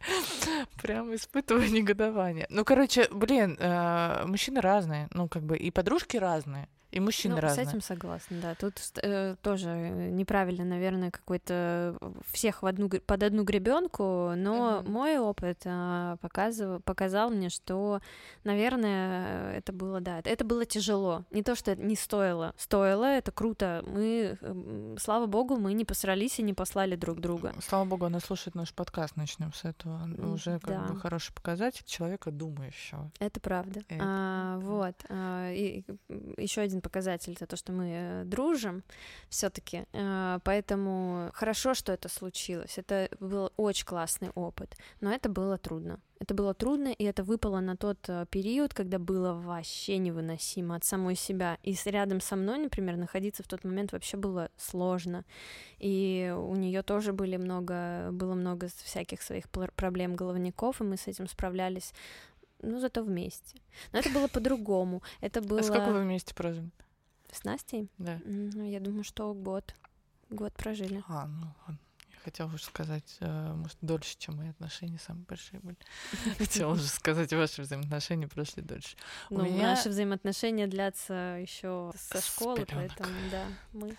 [0.81, 2.47] Прям испытываю негодование.
[2.49, 7.41] Ну, короче, блин, э, мужчины разные, ну, как бы и подружки разные, и мужчины Ну,
[7.41, 7.67] разные.
[7.67, 8.55] с этим согласна, да.
[8.55, 14.81] Тут э, тоже э, неправильно, наверное, какой-то э, всех в одну под одну гребенку, но
[14.83, 14.93] Мгм.
[14.93, 18.01] мой опыт э, показывал, показал мне, что,
[18.45, 21.25] наверное, это было, да, это было тяжело.
[21.31, 23.85] Не то, что это не стоило, стоило, это круто.
[23.87, 27.53] Мы, эм, слава богу, мы не посрались и не послали друг друга.
[27.61, 30.03] Слава богу, она слушает наш подкаст, начнем с этого.
[30.03, 31.01] М, Уже как бы да.
[31.01, 33.11] хороший показатель человека думающего.
[33.19, 33.81] Это правда.
[33.89, 34.95] Это А, вот.
[35.09, 35.85] а, и
[36.37, 38.83] еще один один показатель, это то, что мы э, дружим
[39.29, 39.85] все-таки.
[39.93, 42.79] Э, поэтому хорошо, что это случилось.
[42.79, 45.99] Это был очень классный опыт, но это было трудно.
[46.21, 50.85] Это было трудно, и это выпало на тот э, период, когда было вообще невыносимо от
[50.85, 51.59] самой себя.
[51.63, 55.25] И рядом со мной, например, находиться в тот момент вообще было сложно.
[55.81, 61.09] И у нее тоже были много, было много всяких своих проблем головников, и мы с
[61.09, 61.95] этим справлялись,
[62.61, 63.61] ну, зато вместе.
[63.93, 65.03] Но это было по-другому.
[65.21, 65.61] Это было...
[65.61, 66.71] А сколько вы вместе прожили?
[67.31, 67.91] С Настей?
[67.99, 68.21] Да.
[68.25, 69.75] Ну, я думаю, что год.
[70.31, 71.03] Год прожили.
[71.09, 71.79] А, ну ладно
[72.29, 75.77] хотела уже сказать, э, может, дольше, чем мои отношения самые большие были.
[76.39, 78.97] Хотела уже сказать, ваши взаимоотношения прошли дольше.
[79.31, 83.97] Ну, наши взаимоотношения длятся еще со школы, поэтому, да, мы...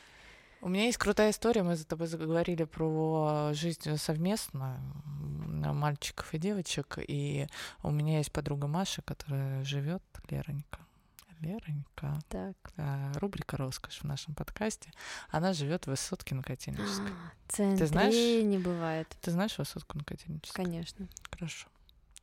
[0.61, 4.81] У меня есть крутая история, мы за тобой заговорили про жизнь совместно
[5.73, 7.47] мальчиков и девочек, и
[7.81, 10.79] у меня есть подруга Маша, которая живет, Леронька,
[11.39, 12.19] Леронька.
[12.27, 12.55] Так.
[12.77, 14.91] А, рубрика «Роскошь» в нашем подкасте.
[15.29, 17.13] Она живет в Высотке на Котельнической.
[17.47, 18.43] Ты знаешь?
[18.43, 19.07] не бывает.
[19.21, 20.65] Ты знаешь Высотку на Котельнической?
[20.65, 21.07] Конечно.
[21.31, 21.67] Хорошо.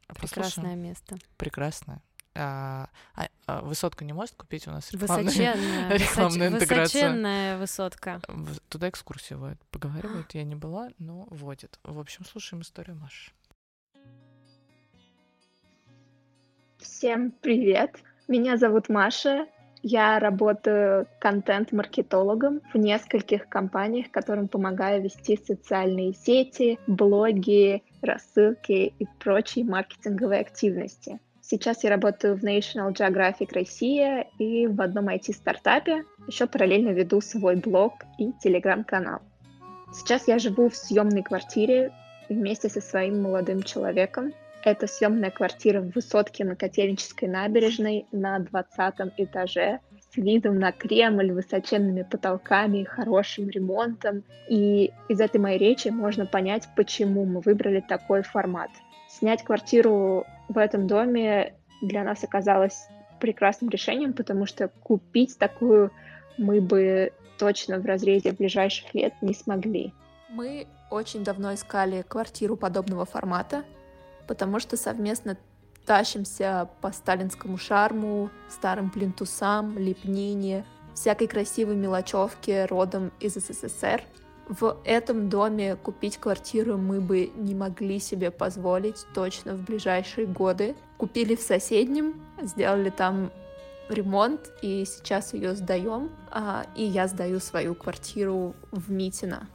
[0.09, 0.79] Прекрасное Послушаем.
[0.81, 1.17] место.
[1.37, 2.03] Прекрасное.
[2.39, 7.03] А, а, а, высотка не может купить у нас рекламную, высоченная, рекламную высоч, интеграцию.
[7.03, 8.21] Высоченная высотка.
[8.69, 9.59] Туда экскурсию водят.
[9.71, 11.79] Поговаривают, я не была, но водят.
[11.83, 13.33] В общем, слушаем историю Маши.
[16.79, 17.97] Всем привет!
[18.29, 19.47] Меня зовут Маша.
[19.83, 29.65] Я работаю контент-маркетологом в нескольких компаниях, которым помогаю вести социальные сети, блоги, рассылки и прочие
[29.65, 31.21] маркетинговые активности.
[31.49, 36.05] Сейчас я работаю в National Geographic Россия и в одном IT-стартапе.
[36.27, 39.21] Еще параллельно веду свой блог и телеграм-канал.
[39.93, 41.93] Сейчас я живу в съемной квартире
[42.29, 44.33] вместе со своим молодым человеком.
[44.65, 51.31] Это съемная квартира в высотке на Котельнической набережной на 20 этаже с видом на Кремль,
[51.31, 54.25] высоченными потолками, хорошим ремонтом.
[54.49, 58.71] И из этой моей речи можно понять, почему мы выбрали такой формат.
[59.09, 62.87] Снять квартиру в этом доме для нас оказалось
[63.21, 65.91] прекрасным решением, потому что купить такую
[66.39, 69.93] мы бы точно в разрезе ближайших лет не смогли.
[70.29, 73.65] Мы очень давно искали квартиру подобного формата,
[74.27, 75.37] потому что совместно
[75.85, 84.03] тащимся по сталинскому шарму, старым плинтусам, лепнине, всякой красивой мелочевке родом из СССР.
[84.49, 90.77] В этом доме купить квартиру мы бы не могли себе позволить точно в ближайшие годы.
[90.99, 93.31] Купили в соседнем, сделали там
[93.89, 96.11] ремонт, и сейчас ее сдаем.
[96.31, 99.49] А, и я сдаю свою квартиру в Митино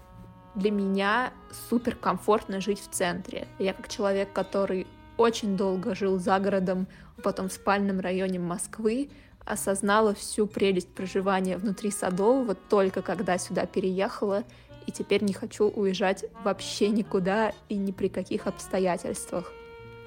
[0.55, 1.31] для меня
[1.69, 3.47] супер комфортно жить в центре.
[3.59, 6.87] Я как человек, который очень долго жил за городом,
[7.23, 9.09] потом в спальном районе Москвы,
[9.45, 14.43] осознала всю прелесть проживания внутри Садового только когда сюда переехала,
[14.85, 19.51] и теперь не хочу уезжать вообще никуда и ни при каких обстоятельствах.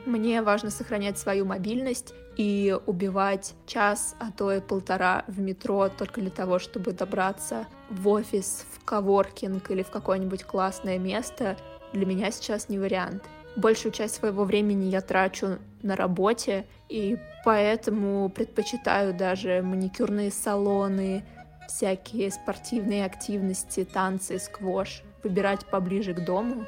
[0.06, 6.20] Мне важно сохранять свою мобильность и убивать час, а то и полтора в метро только
[6.20, 11.56] для того, чтобы добраться в офис, в коворкинг или в какое-нибудь классное место,
[11.92, 13.22] для меня сейчас не вариант.
[13.56, 21.24] Большую часть своего времени я трачу на работе, и поэтому предпочитаю даже маникюрные салоны,
[21.68, 26.66] всякие спортивные активности, танцы, сквош выбирать поближе к дому,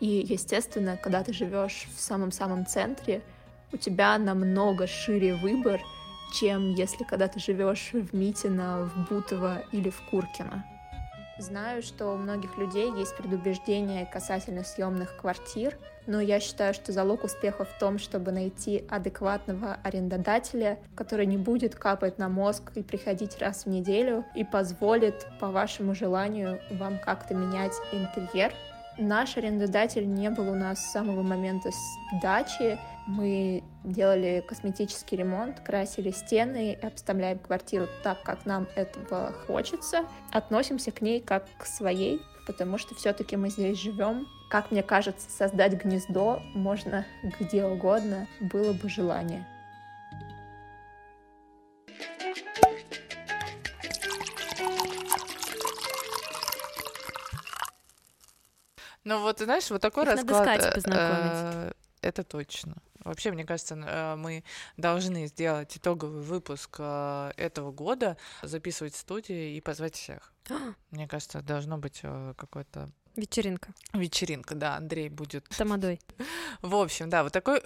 [0.00, 3.22] и, естественно, когда ты живешь в самом-самом центре,
[3.72, 5.80] у тебя намного шире выбор,
[6.34, 10.64] чем если когда ты живешь в Митино, в Бутово или в Куркино.
[11.38, 17.24] Знаю, что у многих людей есть предубеждения касательно съемных квартир, но я считаю, что залог
[17.24, 23.38] успеха в том, чтобы найти адекватного арендодателя, который не будет капать на мозг и приходить
[23.38, 28.52] раз в неделю и позволит по вашему желанию вам как-то менять интерьер
[28.98, 31.70] Наш арендодатель не был у нас с самого момента
[32.16, 32.78] сдачи.
[33.06, 40.06] Мы делали косметический ремонт, красили стены, обставляем квартиру так, как нам этого хочется.
[40.32, 44.26] Относимся к ней как к своей, потому что все-таки мы здесь живем.
[44.50, 47.06] Как мне кажется, создать гнездо можно
[47.38, 49.46] где угодно, было бы желание.
[59.04, 60.46] Ну вот, знаешь, вот такой Их расклад...
[60.46, 62.74] Надо искать, э, это точно.
[63.06, 64.42] Вообще, мне кажется, э, мы
[64.76, 70.32] должны сделать итоговый выпуск э, этого года, записывать в студии и позвать всех.
[70.90, 72.02] мне кажется, должно быть
[72.36, 73.72] какое-то Вечеринка.
[73.94, 75.48] Вечеринка, да, Андрей будет.
[75.48, 76.00] Тамадой.
[76.62, 77.60] В общем, да, вот, такой,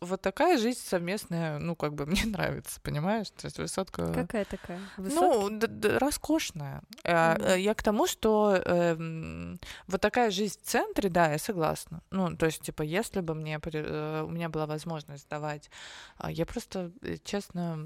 [0.00, 3.28] вот такая жизнь совместная, ну, как бы мне нравится, понимаешь?
[3.30, 4.12] То есть высотка...
[4.12, 4.80] Какая такая?
[4.96, 6.82] Ну, д- д- роскошная.
[7.04, 12.00] Э, Я к тому, что эм, вот такая жизнь в центре, да, я согласна.
[12.10, 15.70] Ну, то есть, типа, если бы мне э, у меня была возможность сдавать,
[16.16, 17.76] а, я просто, э, честно,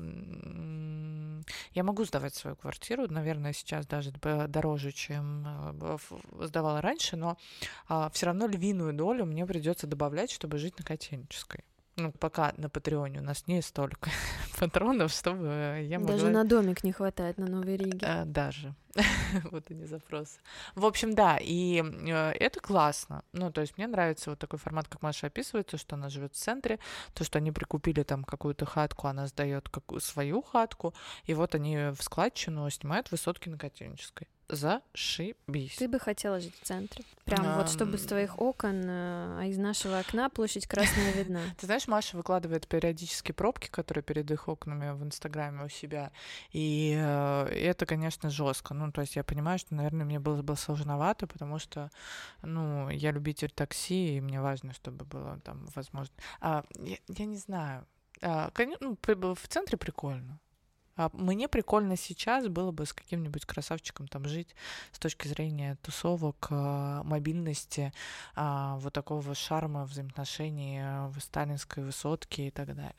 [1.72, 4.12] я могу сдавать свою квартиру, наверное, сейчас даже
[4.48, 5.44] дороже, чем
[5.80, 5.98] э,
[6.46, 7.38] сдавала раньше, но
[8.12, 11.64] все равно львиную долю мне придется добавлять, чтобы жить на Котельнической.
[11.98, 14.10] Ну, пока на Патреоне у нас не столько
[14.58, 16.14] патронов, чтобы я могла...
[16.14, 17.98] Даже на домик не хватает на Новой Риге.
[18.02, 18.74] Э, даже.
[19.50, 20.38] вот и не запрос.
[20.76, 23.24] В общем, да, и э, это классно.
[23.32, 26.34] Ну, то есть мне нравится вот такой формат, как Маша описывает, то, что она живет
[26.34, 26.78] в центре,
[27.14, 30.94] то, что они прикупили там какую-то хатку, она сдает какую свою хатку,
[31.24, 34.28] и вот они в складчину снимают высотки на Котельнической.
[34.48, 35.76] Зашибись.
[35.76, 37.04] Ты бы хотела жить в центре?
[37.24, 41.40] Прям вот чтобы с твоих окон, э, а из нашего окна площадь Красная видна.
[41.58, 46.12] Ты знаешь, Маша выкладывает периодически пробки, которые перед их окнами в Инстаграме у себя.
[46.50, 48.72] И э, это, конечно, жестко.
[48.72, 51.90] Ну, то есть я понимаю, что, наверное, мне было бы сложновато, потому что,
[52.42, 56.14] ну, я любитель такси, и мне важно, чтобы было там возможно.
[56.40, 57.86] А, я, я не знаю.
[58.22, 58.96] А, коне- ну,
[59.34, 60.40] в центре прикольно.
[60.98, 64.54] А мне прикольно сейчас было бы с каким-нибудь красавчиком там жить
[64.92, 67.92] с точки зрения тусовок, а, мобильности,
[68.34, 72.94] а, вот такого шарма взаимоотношений в сталинской высотке и так далее.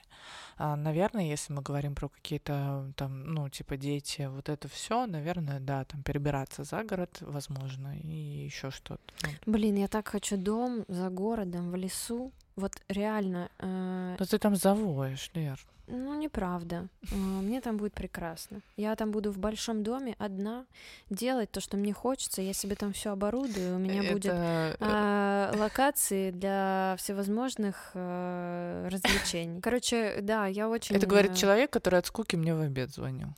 [0.58, 5.86] Наверное, если мы говорим про какие-то там, ну, типа дети, вот это все, наверное, да,
[5.86, 9.14] там перебираться за город, возможно, и еще что-то.
[9.46, 12.34] Блин, я так хочу дом за городом, в лесу.
[12.60, 15.60] Вот реально, э, Но ты там завоешь, Лер.
[15.88, 16.88] ну неправда.
[17.12, 18.62] Э, Мне там будет прекрасно.
[18.78, 20.66] Я там буду в большом доме одна,
[21.10, 22.42] делать то, что мне хочется.
[22.42, 23.76] Я себе там все оборудую.
[23.76, 29.62] У меня будет Это, э, а, локации для всевозможных э, развлечений.
[29.62, 30.96] Короче, да, я очень...
[30.96, 33.30] Это говорит человек, который от скуки мне в обед звонил.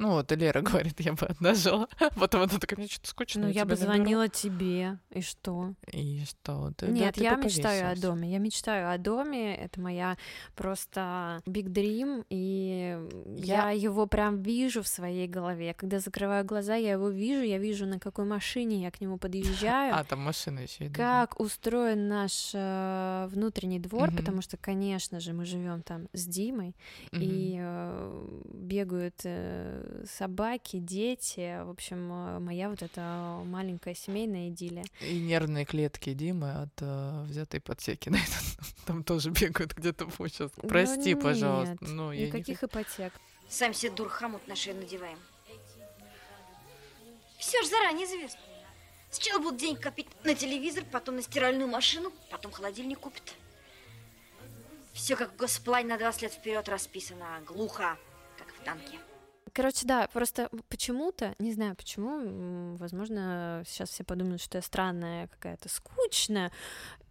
[0.00, 1.86] Ну вот, и Лера говорит, я бы одна жила.
[2.18, 3.42] Потом она такая, мне что-то скучно.
[3.42, 4.04] Ну, я бы тебя наберу».
[4.04, 5.74] звонила тебе, и что?
[5.92, 6.72] И что?
[6.76, 8.32] Ты, да, Нет, ты я мечтаю о доме.
[8.32, 9.54] Я мечтаю о доме.
[9.56, 10.16] Это моя
[10.56, 12.98] просто big dream, и
[13.36, 13.70] я...
[13.70, 15.74] Я- его прям вижу в своей голове.
[15.74, 19.94] Когда закрываю глаза, я его вижу, я вижу, на какой машине я к нему подъезжаю.
[20.00, 20.96] А, там машина еще идет.
[20.96, 24.16] Как устроен наш э, внутренний двор, Мгм.
[24.16, 26.74] потому что, конечно же, мы живем там с Димой,
[27.12, 34.84] и э, бегают э, собаки, дети, в общем, э, моя вот эта маленькая семейная идиллия.
[35.00, 38.12] И нервные клетки Димы от э, взятой ипотеки.
[38.86, 40.66] Там тоже бегают где-то по участку.
[40.66, 41.76] Прости, Ну, пожалуйста.
[41.80, 43.12] нет, Ну, я не Никаких ипотек.
[43.48, 45.18] Сам себе дурхамут на шею надеваем.
[47.38, 48.40] Все ж заранее известно.
[49.10, 53.34] Сначала будут деньги копить на телевизор, потом на стиральную машину, потом холодильник купит.
[54.92, 57.42] Все как в госплане на 20 лет вперед расписано.
[57.46, 57.96] Глухо,
[58.38, 58.98] как в танке.
[59.52, 65.68] Короче, да, просто почему-то, не знаю почему, возможно, сейчас все подумают, что я странная какая-то,
[65.68, 66.52] скучная,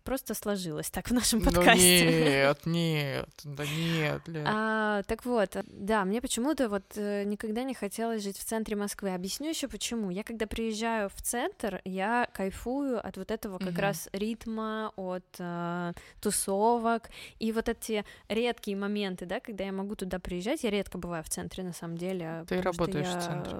[0.10, 2.04] просто сложилось так в нашем Ну подкасте.
[2.26, 4.44] нет, нет, да нет, Лер.
[4.48, 9.14] А, так вот, да, мне почему-то вот э, никогда не хотелось жить в центре Москвы.
[9.14, 10.10] Объясню еще почему.
[10.10, 13.80] Я когда приезжаю в центр, я кайфую от вот этого как Мгм.
[13.82, 20.18] раз ритма, от э, тусовок и вот эти редкие моменты, да, когда я могу туда
[20.18, 20.64] приезжать.
[20.64, 22.46] Я редко бываю в центре на самом деле.
[22.48, 23.58] Ты работаешь в я, центре.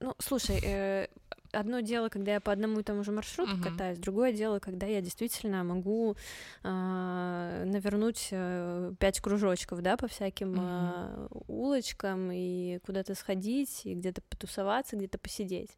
[0.00, 1.06] Ну, слушай, э,
[1.52, 3.62] одно дело, когда я по одному и тому же маршруту Мгм.
[3.62, 6.16] катаюсь, другое дело, когда я действительно могу
[6.62, 10.60] а, навернуть э, пять кружочков, да, по всяким Мгм.
[10.60, 15.70] а, улочкам и куда-то сходить, и где-то потусоваться, где-то посидеть.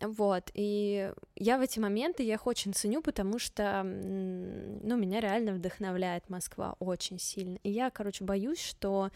[0.00, 5.52] Вот, и я в эти моменты, я их очень ценю, потому что, ну, меня реально
[5.52, 7.58] вдохновляет Москва очень сильно.
[7.62, 9.10] И я, короче, боюсь, что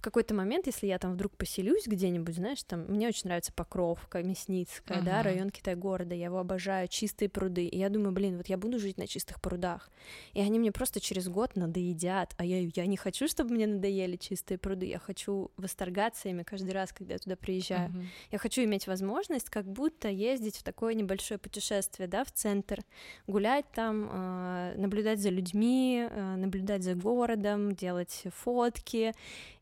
[0.00, 4.22] в какой-то момент, если я там вдруг поселюсь где-нибудь, знаешь, там, мне очень нравится Покровка,
[4.22, 5.22] Мясницкая, да, Мгм.
[5.24, 8.96] район Китай-города, я его обожаю, чистые пруды, и я думаю, блин, вот я буду жить
[8.96, 9.90] на чистых прудах,
[10.32, 14.16] и они мне просто через год надоедят, а я, я не хочу, чтобы мне надоели
[14.16, 17.90] чистые пруды, я хочу восторгаться ими каждый раз, когда я туда приезжаю.
[17.90, 18.08] Мгм.
[18.32, 22.80] Я хочу иметь возможность как будто ездить в такое небольшое путешествие, да, в центр,
[23.26, 29.12] гулять там, э, наблюдать за людьми, э, наблюдать за городом, делать фотки.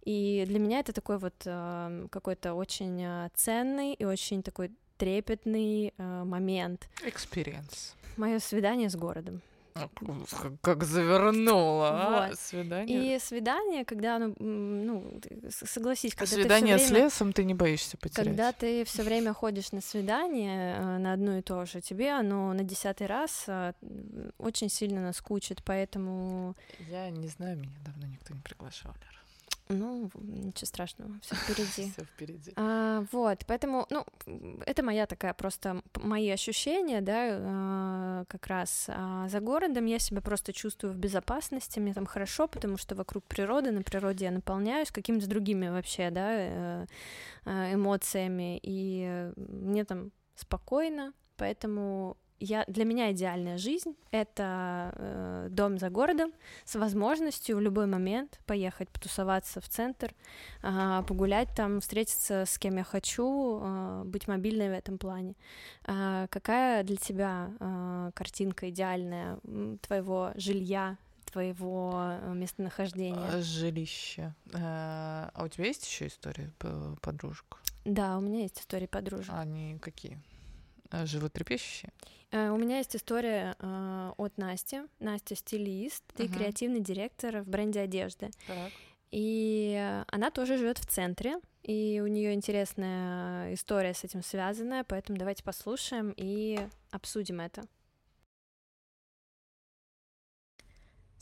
[0.08, 5.92] И для меня это такой вот э, какой-то очень э, ценный и очень такой трепетный
[5.98, 6.88] э, момент.
[7.04, 7.94] Experience.
[8.16, 9.42] Мое свидание с городом.
[10.62, 12.28] Как, завернула, а?
[12.30, 12.38] Вот.
[12.38, 13.16] Свидание.
[13.16, 14.34] И свидание, когда, м,
[14.86, 17.96] ну ты с- согласись, А когда ты свидание всё с время- лесом ты не боишься
[17.96, 18.26] потерять.
[18.26, 22.52] Когда ты все время ходишь на свидание э, на одно и то же, тебе оно
[22.54, 23.46] на десятый раз
[24.38, 26.54] очень сильно наскучит, поэтому,
[26.90, 29.12] Я не знаю, меня давно никто не приглашал, Лера.
[29.68, 31.90] Ну, ничего страшного, все впереди.
[31.92, 32.52] Все впереди.
[32.56, 34.04] А, вот, поэтому, ну,
[34.66, 38.86] это моя такая просто мои ощущения, да, а, как раз.
[38.88, 43.24] А за городом я себя просто чувствую в безопасности, мне там хорошо, потому что вокруг
[43.24, 46.86] природы, на природе я наполняюсь какими-то другими вообще, да, э,
[47.44, 55.48] а, эмоциями, и э, мне там спокойно, поэтому я, для меня идеальная жизнь— это э,
[55.50, 56.32] дом за городом
[56.64, 60.14] с возможностью в любой момент поехать потусоваться в центр,
[60.62, 65.34] а, погулять там, встретиться с кем я хочу, а, быть мобильной в этом плане.
[65.84, 69.38] А, Какая для тебя а, картинка идеальная
[69.82, 70.96] твоего жилья,
[71.30, 73.42] твоего э, местонахождения?
[73.42, 74.34] Жилище.
[74.54, 77.58] А у тебя есть еще истории по- подружек?
[77.84, 79.28] Да, у меня есть истории подружек.
[79.34, 80.18] Они какие?
[80.90, 81.92] А, Животрепещущие?
[82.30, 84.80] Э, У меня есть история э, от Насти.
[84.98, 86.32] Настя стилист и Мгм.
[86.34, 88.30] креативный директор в бренде одежды.
[88.46, 88.72] Так.
[89.10, 95.16] И она тоже живет в центре, и у нее интересная история с этим связанная, поэтому
[95.18, 96.60] давайте послушаем и
[96.90, 97.62] обсудим это.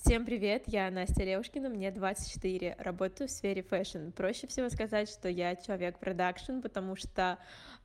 [0.06, 4.10] Всем привет, я Настя Левушкина, мне 24, работаю в сфере fashion.
[4.12, 7.38] Проще всего сказать, что я человек production, потому что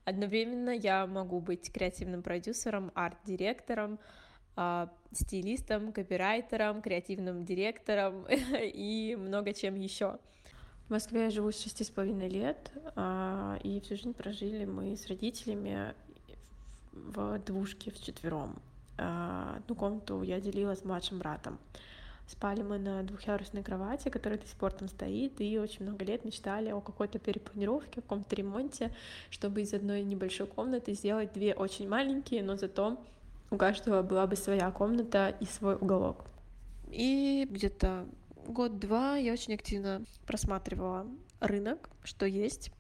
[0.05, 3.97] одновременно я могу быть креативным продюсером, арт-директором,
[4.55, 10.19] а, стилистом, копирайтером, креативным директором и много чем еще.
[10.85, 14.95] В Москве я живу с шести с половиной лет, а, и всю жизнь прожили мы
[14.95, 15.95] с родителями
[16.91, 18.61] в двушке вчетвером.
[18.99, 21.57] А, Одну комнату я делила с младшим братом.
[22.31, 26.23] Спали мы на двухъярусной кровати, которая до сих пор там стоит, и очень много лет
[26.23, 28.93] мечтали о какой-то перепланировке, о каком-то ремонте,
[29.29, 32.97] чтобы из одной небольшой комнаты сделать две очень маленькие, но зато
[33.49, 36.23] у каждого была бы своя комната и свой уголок.
[36.87, 38.07] И где-то
[38.47, 41.07] год-два я очень активно просматривала
[41.41, 42.71] рынок, что есть.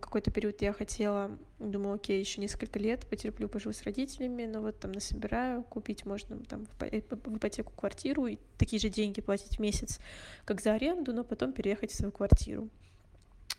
[0.00, 4.78] Какой-то период я хотела, думала, окей, еще несколько лет потерплю, поживу с родителями, но вот
[4.78, 9.60] там насобираю, купить можно там ипо- в ипотеку квартиру и такие же деньги платить в
[9.60, 10.00] месяц,
[10.44, 12.68] как за аренду, но потом переехать в свою квартиру.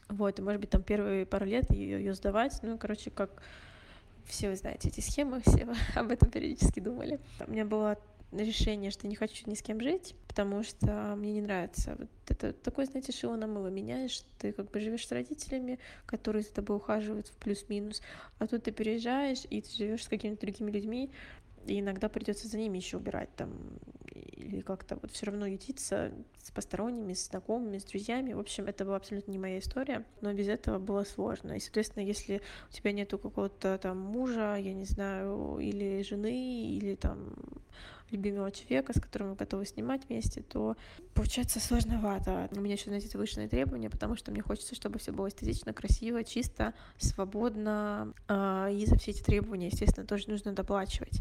[0.08, 3.42] Вот, и, может быть, там первые пару лет ее, ее сдавать, ну, короче, как
[4.26, 7.20] все вы знаете эти схемы, все об этом периодически думали.
[7.46, 7.98] У меня было
[8.44, 11.96] решение, что не хочу ни с кем жить, потому что мне не нравится.
[11.98, 14.24] Вот это такое, знаете, шило на мыло меняешь.
[14.40, 18.02] Ты как бы живешь с родителями, которые за тобой ухаживают в плюс-минус,
[18.40, 21.12] а тут ты переезжаешь, и ты живешь с какими-то другими людьми,
[21.66, 23.52] и иногда придется за ними еще убирать там
[24.14, 26.12] или как-то вот все равно ютиться
[26.42, 28.34] с посторонними, с знакомыми, с друзьями.
[28.34, 31.54] В общем, это была абсолютно не моя история, но без этого было сложно.
[31.54, 36.96] И, соответственно, если у тебя нету какого-то там мужа, я не знаю, или жены, или
[36.96, 37.36] там
[38.12, 40.76] любимого человека, с которым вы готовы снимать вместе, то
[41.14, 42.50] получается сложновато.
[42.52, 46.24] У меня еще, знаете, завышенные требования, потому что мне хочется, чтобы все было эстетично, красиво,
[46.24, 48.14] чисто, свободно.
[48.28, 51.20] А, И за все эти требования, естественно, тоже нужно доплачивать.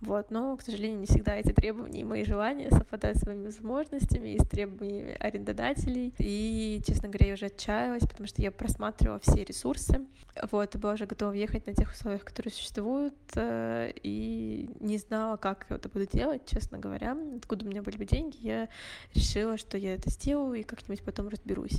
[0.00, 4.34] Вот, но, к сожалению, не всегда эти требования и мои желания совпадают с моими возможностями
[4.34, 6.12] и с требованиями арендодателей.
[6.18, 10.06] И, честно говоря, я уже отчаялась, потому что я просматривала все ресурсы.
[10.50, 15.38] Вот, и была уже готова ехать на тех условиях, которые существуют, э, и не знала,
[15.38, 17.16] как я это буду делать, честно говоря.
[17.36, 18.68] Откуда у меня были бы деньги, я
[19.14, 21.78] решила, что я это сделаю и как-нибудь потом разберусь.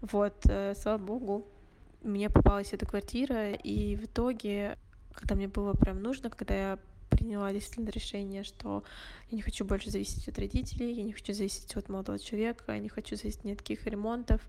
[0.00, 1.46] Вот, э, слава богу,
[2.02, 4.78] мне попалась эта квартира, и в итоге,
[5.12, 6.78] когда мне было прям нужно, когда я
[7.10, 8.84] приняла действительно решение, что
[9.30, 12.78] я не хочу больше зависеть от родителей, я не хочу зависеть от молодого человека, я
[12.78, 14.40] не хочу зависеть ни от каких ремонтов,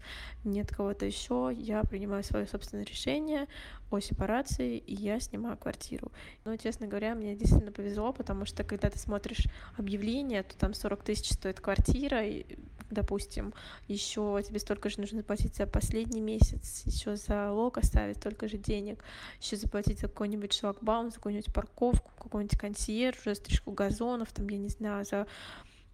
[0.46, 1.52] ни от кого-то еще.
[1.54, 3.48] Я принимаю свое собственное решение
[3.92, 6.12] о сепарации, и я снимаю квартиру.
[6.46, 11.04] Но, честно говоря, мне действительно повезло, потому что когда ты смотришь объявление, то там 40
[11.04, 12.46] тысяч стоит квартира, и,
[12.90, 13.54] допустим,
[13.88, 18.58] еще тебе столько же нужно заплатить за последний месяц, еще за лог оставить столько же
[18.58, 19.04] денег,
[19.42, 24.58] еще заплатить за какой-нибудь шлагбаум, за какую-нибудь парковку, какой-нибудь консьерж, за стрижку газонов, там, я
[24.58, 25.28] не знаю, за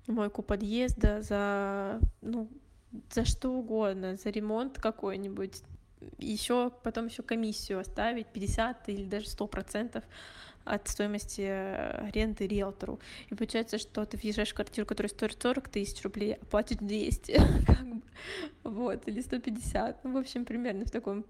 [0.07, 2.49] мойку подъезда, за, ну,
[3.11, 5.63] за что угодно, за ремонт какой-нибудь,
[6.17, 10.03] еще потом еще комиссию оставить 50 или даже 100 процентов
[10.63, 12.99] от стоимости э, аренды риэлтору.
[13.29, 17.39] И получается, что ты въезжаешь в квартиру, которая стоит 40 тысяч рублей, а платишь 200,
[17.67, 18.01] как бы,
[18.63, 20.03] вот, или 150.
[20.03, 21.25] Ну, в общем, примерно в таком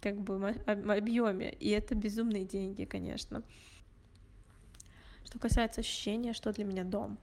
[0.00, 1.50] как бы объеме.
[1.50, 3.42] И это безумные деньги, конечно.
[5.28, 7.18] Что касается ощущения, что для меня дом.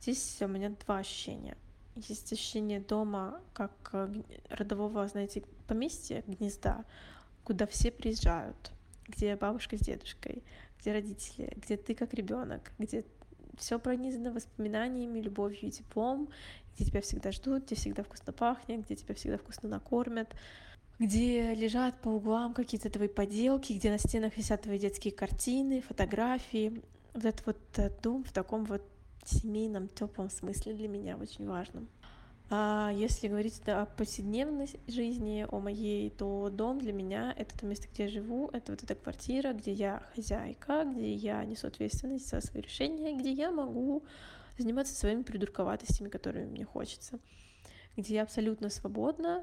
[0.00, 1.56] Здесь у меня два ощущения.
[1.96, 6.84] Есть ощущение дома как э, родового, знаете, поместья, гнезда,
[7.42, 8.70] куда все приезжают,
[9.08, 10.44] где бабушка с дедушкой,
[10.78, 13.04] где родители, где ты как ребенок, где
[13.58, 16.28] все пронизано воспоминаниями, любовью и теплом,
[16.76, 20.32] где тебя всегда ждут, где всегда вкусно пахнет, где тебя всегда вкусно накормят,
[21.00, 26.84] где лежат по углам какие-то твои поделки, где на стенах висят твои детские картины, фотографии.
[27.16, 28.82] Вот этот вот э, дом в таком вот
[29.24, 31.88] семейном теплом смысле для меня очень важным.
[32.50, 37.88] А если говорить о повседневной жизни, о моей, то дом для меня— это то место,
[37.88, 42.42] где я живу, это вот эта квартира, где я хозяйка, где я несу ответственность за
[42.42, 44.04] свои решения, где я могу
[44.58, 47.18] заниматься своими придурковатостями, которые мне хочется,
[47.96, 49.42] где я абсолютно свободна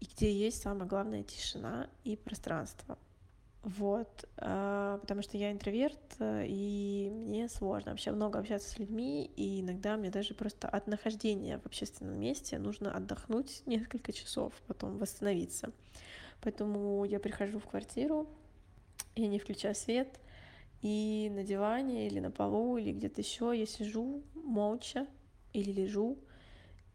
[0.00, 2.98] и где есть самое главное тишина и пространство.
[3.64, 9.24] Вот, а, потому что я интроверт, э, и мне сложно вообще много общаться с людьми,
[9.36, 14.98] и иногда мне даже просто от нахождения в общественном месте нужно отдохнуть несколько часов, потом
[14.98, 15.72] восстановиться.
[16.42, 18.28] Поэтому я прихожу в квартиру,
[19.16, 20.20] я не включаю свет,
[20.82, 25.06] и на диване или на полу или где-то еще я сижу молча
[25.54, 26.18] или лежу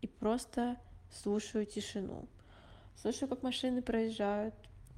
[0.01, 0.78] и просто
[1.11, 2.28] слушаю тишину.
[2.95, 4.53] Слушаю, как машины проезжают,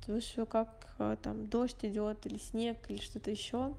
[0.06, 3.74] слушаю, как э, там дождь идет или снег или что-то еще.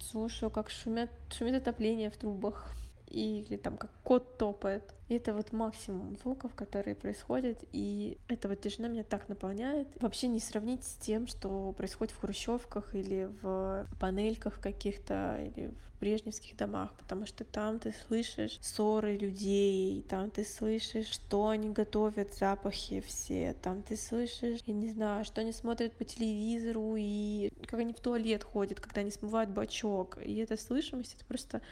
[0.00, 2.72] Слушаю, как шумят, шумит отопление в трубах
[3.10, 4.94] или там как кот топает.
[5.08, 9.88] И это вот максимум звуков, которые происходят, и эта вот тишина меня так наполняет.
[10.00, 16.56] Вообще не сравнить с тем, что происходит в хрущевках или в панельках каких-то, или брежневских
[16.56, 23.00] домах, потому что там ты слышишь ссоры людей, там ты слышишь, что они готовят, запахи
[23.06, 27.92] все, там ты слышишь, я не знаю, что они смотрят по телевизору и как они
[27.92, 30.18] в туалет ходят, когда они смывают бачок.
[30.24, 31.62] И эта слышимость, это просто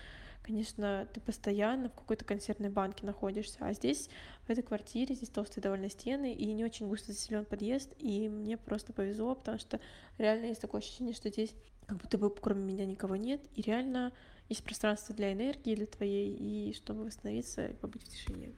[0.49, 4.09] конечно, ты постоянно в какой-то консервной банке находишься, а здесь,
[4.47, 8.57] в этой квартире, здесь толстые довольно стены и не очень густо заселен подъезд, и мне
[8.57, 9.79] просто повезло, потому что
[10.17, 11.55] реально есть такое ощущение, что здесь
[11.87, 14.11] как будто бы кроме меня никого нет, и реально
[14.49, 18.55] есть пространство для энергии, для твоей, и чтобы восстановиться и побыть в тишине.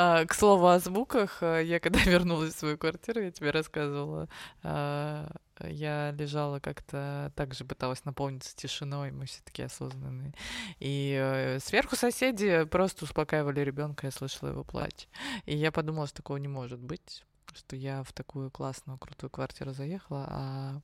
[0.00, 4.28] А, к слову о звуках, э, я когда вернулась в свою квартиру, я тебе рассказывала,
[4.62, 5.28] а,
[5.60, 10.34] я лежала как-то так же пыталась наполниться тишиной, мы все таки осознанные.
[10.78, 15.08] И э, сверху соседи просто успокаивали ребенка, я слышала его плач.
[15.46, 17.24] И я подумала, что такого не может быть
[17.54, 20.26] что я в такую классную, крутую квартиру заехала,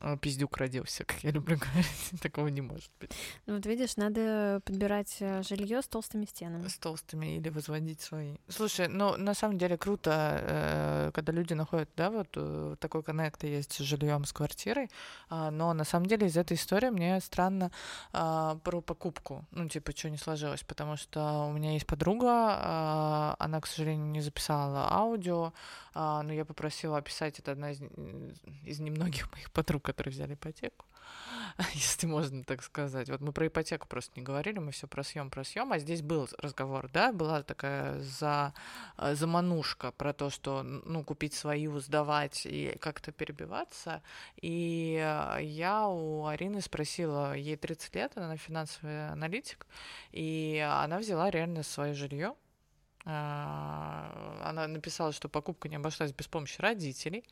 [0.01, 2.21] а пиздюк родился, как я люблю говорить.
[2.23, 3.13] Такого не может быть.
[3.47, 6.69] Ну вот видишь, надо подбирать э, жилье с толстыми стенами.
[6.69, 8.37] С толстыми или возводить свои.
[8.49, 13.45] Слушай, ну на самом деле круто, э, когда люди находят, да, вот э, такой коннект
[13.45, 14.91] есть с жильем, с квартирой,
[15.29, 17.71] а, но на самом деле из этой истории мне странно
[18.13, 23.37] а, про покупку, ну типа, что не сложилось, потому что у меня есть подруга, а,
[23.39, 25.53] она, к сожалению, не записала аудио,
[25.95, 27.81] но я попросила описать, это одна из,
[28.65, 30.87] из немногих моих подруг, которые взяли ипотеку,
[31.75, 33.11] если можно так сказать.
[33.11, 36.01] Вот мы про ипотеку просто не говорили, мы все про съем, про съем, а здесь
[36.01, 38.55] был разговор, да, была такая за,
[38.97, 44.01] заманушка про то, что, ну, купить свою, сдавать и как-то перебиваться.
[44.41, 44.93] И
[45.41, 49.67] я у Арины спросила, ей 30 лет, она финансовый аналитик,
[50.13, 52.37] и она взяла реально свое жилье,
[53.05, 57.25] она написала, что покупка не обошлась без помощи родителей,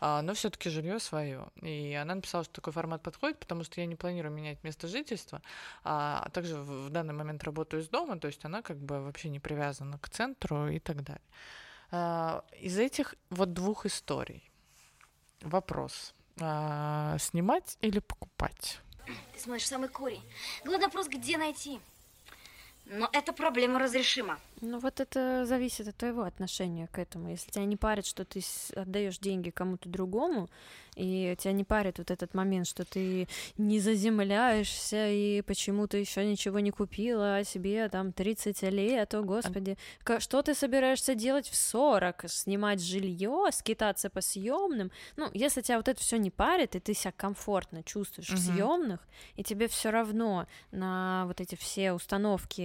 [0.00, 1.46] а, но все-таки жилье свое.
[1.60, 5.40] И она написала, что такой формат подходит, потому что я не планирую менять место жительства,
[5.84, 9.38] а также в данный момент работаю из дома, то есть она как бы вообще не
[9.38, 11.22] привязана к центру и так далее.
[11.92, 14.50] А, из этих вот двух историй
[15.40, 18.80] вопрос: снимать или покупать?
[19.34, 20.22] Ты смотришь самый корень.
[20.64, 21.80] Главный вопрос, где найти?
[22.94, 24.38] Но эта проблема разрешима.
[24.60, 27.30] Ну вот это зависит от твоего отношения к этому.
[27.30, 28.42] Если тебя не парит, что ты
[28.76, 30.48] отдаешь деньги кому-то другому,
[30.94, 33.26] и тебя не парит вот этот момент, что ты
[33.56, 39.78] не заземляешься и почему-то еще ничего не купила о себе там 30 лет, о господи,
[40.18, 42.28] что ты собираешься делать в 40?
[42.28, 44.92] Снимать жилье, скитаться по съемным?
[45.16, 48.36] Ну, если тебя вот это все не парит, и ты себя комфортно чувствуешь угу.
[48.36, 49.00] в съемных,
[49.36, 52.60] и тебе все равно на вот эти все установки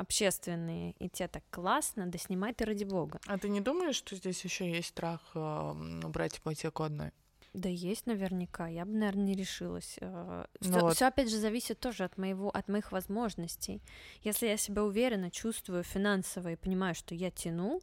[0.00, 3.20] общественные и тебе так классно, да снимай ты ради бога.
[3.26, 5.72] А ты не думаешь, что здесь еще есть страх э,
[6.08, 7.12] брать ипотеку одной?
[7.54, 9.98] Да есть наверняка, я бы, наверное, не решилась.
[9.98, 10.96] Все, ну вот.
[10.96, 13.82] все опять же зависит тоже от моего, от моих возможностей.
[14.22, 17.80] Если я себя уверенно чувствую финансово и понимаю, что я тяну,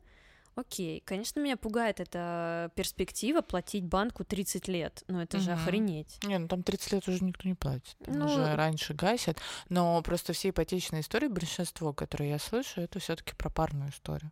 [0.60, 5.60] окей, конечно, меня пугает эта перспектива платить банку 30 лет, но это же Мгм.
[5.60, 6.20] охренеть.
[6.24, 7.96] Не, ну там 30 лет уже никто не платит.
[8.08, 9.38] Ну, уже раньше гасят.
[9.70, 14.32] Но просто все ипотечные истории, большинство, которые я слышу, это все таки про парную историю.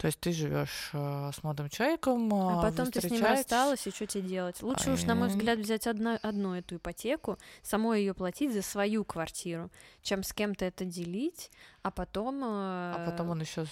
[0.00, 3.86] То есть ты живешь э, с молодым человеком, А а, потом ты с ним рассталась,
[3.86, 4.62] и что тебе делать?
[4.62, 9.04] Лучше уж, на мой взгляд, взять одно, одну эту ипотеку, самой ее платить за свою
[9.04, 9.70] квартиру,
[10.00, 11.50] чем с кем-то это делить,
[11.82, 12.40] а потом...
[12.42, 13.66] А потом э, он еще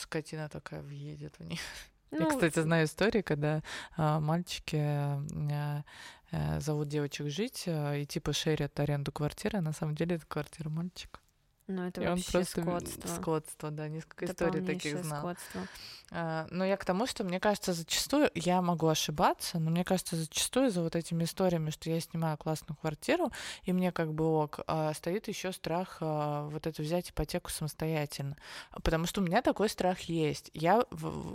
[0.00, 1.60] скотина такая въедет в них.
[2.10, 3.62] Я, ну, кстати, знаю истории, когда
[3.96, 5.82] а, мальчики э,
[6.30, 10.24] э, зовут девочек жить э, и типа шерят аренду квартиры, а на самом деле это
[10.26, 11.20] квартира мальчика.
[11.66, 13.08] Ну, это и вообще просто скотство.
[13.08, 15.20] скотство, да, несколько историй таких знал.
[15.20, 15.62] скотство.
[16.10, 20.16] А, Но я к тому, что мне кажется, зачастую, я могу ошибаться, но мне кажется,
[20.16, 24.60] зачастую за вот этими историями, что я снимаю классную квартиру, и мне как бы ок,
[24.66, 28.36] а, стоит еще страх а, вот это взять ипотеку самостоятельно.
[28.82, 30.50] Потому что у меня такой страх есть.
[30.52, 30.84] Я,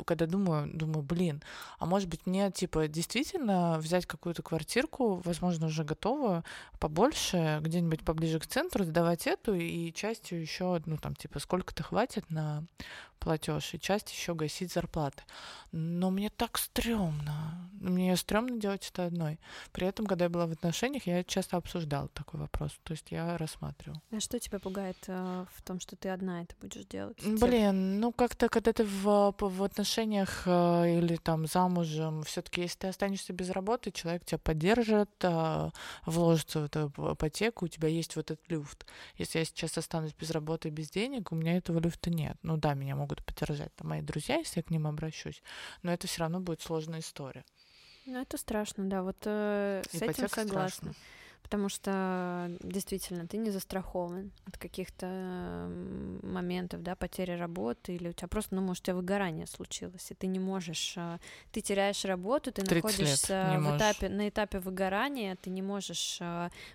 [0.05, 1.41] когда думаю, думаю, блин,
[1.79, 6.43] а может быть мне, типа, действительно взять какую-то квартирку, возможно, уже готовую,
[6.79, 12.29] побольше, где-нибудь поближе к центру, сдавать эту и частью еще, ну, там, типа, сколько-то хватит
[12.29, 12.63] на
[13.19, 15.23] платеж, и часть еще гасить зарплаты.
[15.71, 17.69] Но мне так стрёмно.
[17.73, 19.39] Мне стрёмно делать это одной.
[19.71, 22.71] При этом, когда я была в отношениях, я часто обсуждала такой вопрос.
[22.83, 24.01] То есть я рассматривала.
[24.11, 27.17] А что тебя пугает э, в том, что ты одна это будешь делать?
[27.23, 32.79] Блин, ну как-то, когда ты в, в отношениях э, или там замужем, все таки если
[32.79, 35.69] ты останешься без работы, человек тебя поддержит, э,
[36.05, 38.85] вложится в эту ипотеку, у тебя есть вот этот люфт.
[39.15, 42.37] Если я сейчас останусь без работы и без денег, у меня этого люфта нет.
[42.43, 45.41] Ну да, меня могут поддержать там, мои друзья, если я к ним обращусь,
[45.83, 47.43] но это все равно будет сложная история.
[48.05, 50.93] Ну, это страшно, да, вот э, с этим Ипотека согласна.
[50.93, 50.95] страшно.
[51.49, 58.13] Потому что действительно ты не застрахован от каких-то м, моментов, да, потери работы, или у
[58.13, 61.17] тебя просто, ну, может, у тебя выгорание случилось, и ты не можешь, а,
[61.51, 66.19] ты теряешь работу, ты 30 лет находишься в этапе, на этапе выгорания, ты не можешь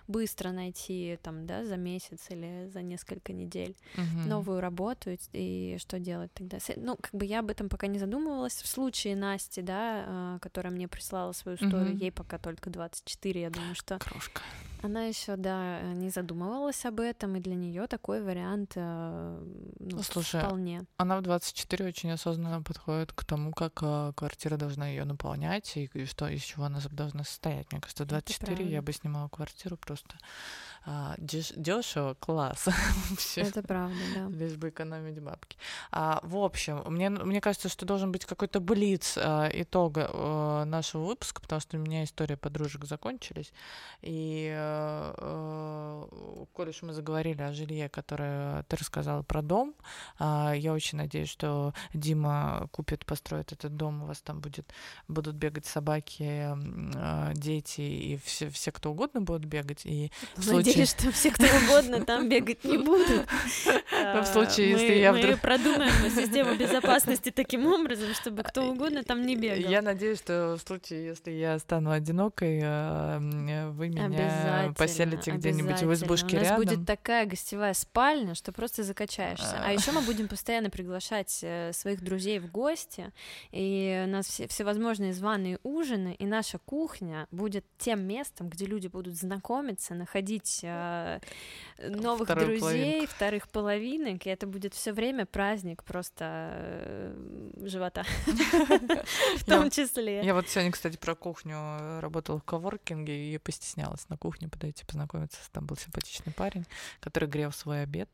[0.09, 4.29] быстро найти там, да, за месяц или за несколько недель Мгм.
[4.29, 6.57] новую работу, и, и что делать тогда?
[6.75, 8.61] Ну, как бы я об этом пока не задумывалась.
[8.61, 11.97] В случае Насти, да, которая мне прислала свою историю, Мгм.
[11.97, 14.41] ей пока только 24, я думаю, что Крошка.
[14.85, 19.39] Она еще, да, не задумывалась об этом, и для нее такой вариант э,
[19.79, 20.85] ну, Ну, слушай, вполне.
[20.97, 25.89] Она в 24 очень осознанно подходит к тому, как а, квартира должна ее наполнять и,
[25.93, 27.71] и что из чего она должна состоять.
[27.71, 30.15] Мне кажется, в 24 я бы снимала квартиру просто
[30.87, 32.67] а, дешево, класс.
[33.09, 33.41] Вообще.
[33.41, 34.27] Это правда, да.
[34.29, 35.57] Лишь бы экономить бабки.
[35.91, 41.05] А, в общем, мне, мне кажется, что должен быть какой-то блиц а, итога а, нашего
[41.05, 43.51] выпуска, потому что у меня история подружек закончились.
[44.03, 44.53] И,
[46.53, 49.73] коль уж мы заговорили о жилье, которое ты рассказала про дом,
[50.19, 54.73] а, я очень надеюсь, что Дима купит, построит этот дом, у вас там будет,
[55.07, 56.23] будут бегать собаки,
[56.95, 59.85] а, дети и все, все, кто угодно будут бегать.
[59.85, 63.25] И в случае- Надеюсь, что все, кто угодно, там бегать не будут.
[63.91, 68.69] В случае, А, если мы- я Мы вдруг- продумаем систему безопасности таким образом, чтобы кто
[68.71, 69.69] угодно там не бегал.
[69.69, 74.07] Я надеюсь, что в случае, если я стану одинокой, э, вы меня
[74.55, 76.63] Обязательно, поселите где-нибудь в избушке У нас рядом.
[76.65, 79.55] будет такая гостевая спальня, что просто закачаешься.
[79.59, 79.71] А А.
[79.71, 83.11] еще мы будем постоянно приглашать э, своих друзей в гости,
[83.51, 88.87] и у нас все, всевозможные званые ужины, и наша кухня будет тем местом, где люди
[88.87, 91.19] будут знакомиться, находить э,
[91.79, 93.13] новых Вторую друзей, половинку.
[93.15, 97.15] вторых половинок, и это будет все время праздник просто э,
[97.63, 98.03] живота,
[99.37, 100.21] в том числе.
[100.23, 104.85] Я вот сегодня, кстати, про кухню э, работала в коворкинге и постеснялась на кухне подойти
[104.85, 105.39] познакомиться.
[105.51, 106.65] Там был симпатичный парень,
[106.99, 108.09] который грел свой обед.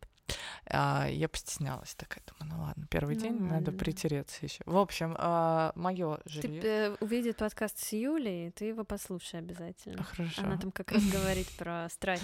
[0.65, 3.71] А, я постеснялась такая, думаю, ну ладно, первый день надо Нормально.
[3.79, 4.61] притереться еще.
[4.65, 5.15] В общем,
[5.75, 6.61] мое Ты жилье.
[6.63, 10.03] э, увидит подкаст с Юлей, ты его послушай обязательно.
[10.03, 10.41] Хорошо.
[10.43, 12.21] Она там как раз говорит про страхи,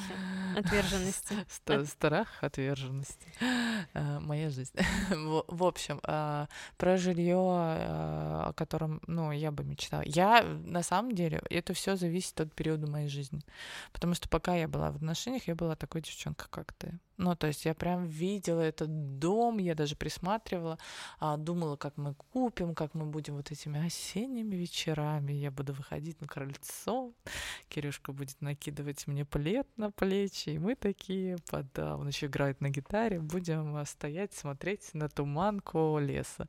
[0.55, 1.35] отверженности.
[1.85, 3.27] Страх, отверженности.
[3.93, 4.73] Э, Моя жизнь.
[5.09, 6.47] В общем, э,
[6.77, 10.03] про жилье, о котором, ну, я бы мечтала.
[10.05, 13.41] Я, на самом деле, это все зависит от периода моей жизни.
[13.91, 16.97] Потому что пока я была в отношениях, я была такой девчонкой, как ты.
[17.17, 20.77] Ну, то есть я прям видела этот дом, я даже присматривала,
[21.19, 25.33] а, думала, как мы купим, как мы будем вот этими осенними вечерами.
[25.33, 27.11] Я буду выходить на крыльцо,
[27.69, 31.37] Кирюшка будет накидывать мне плед на плечи, и мы такие,
[31.73, 36.47] да, он еще играет на гитаре, будем стоять, смотреть на туманку леса.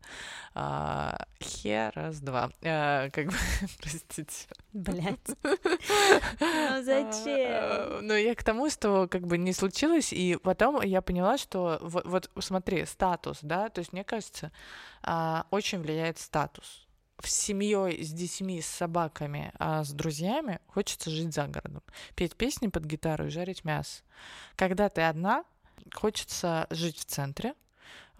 [0.55, 2.51] А, хе, раз, два.
[2.63, 3.35] А, как бы,
[3.81, 4.49] простите.
[4.73, 5.19] Блять.
[6.41, 8.07] Ну зачем?
[8.07, 12.05] Ну, я к тому, что как бы не случилось, и потом я поняла, что вот,
[12.05, 14.51] вот смотри, статус, да, то есть мне кажется,
[15.03, 16.87] а, очень влияет статус
[17.23, 21.83] с семьей, с детьми, с собаками, а с друзьями хочется жить за городом,
[22.17, 24.03] петь песни под гитару и жарить мясо.
[24.57, 25.45] Когда ты одна,
[25.95, 27.55] хочется жить в центре,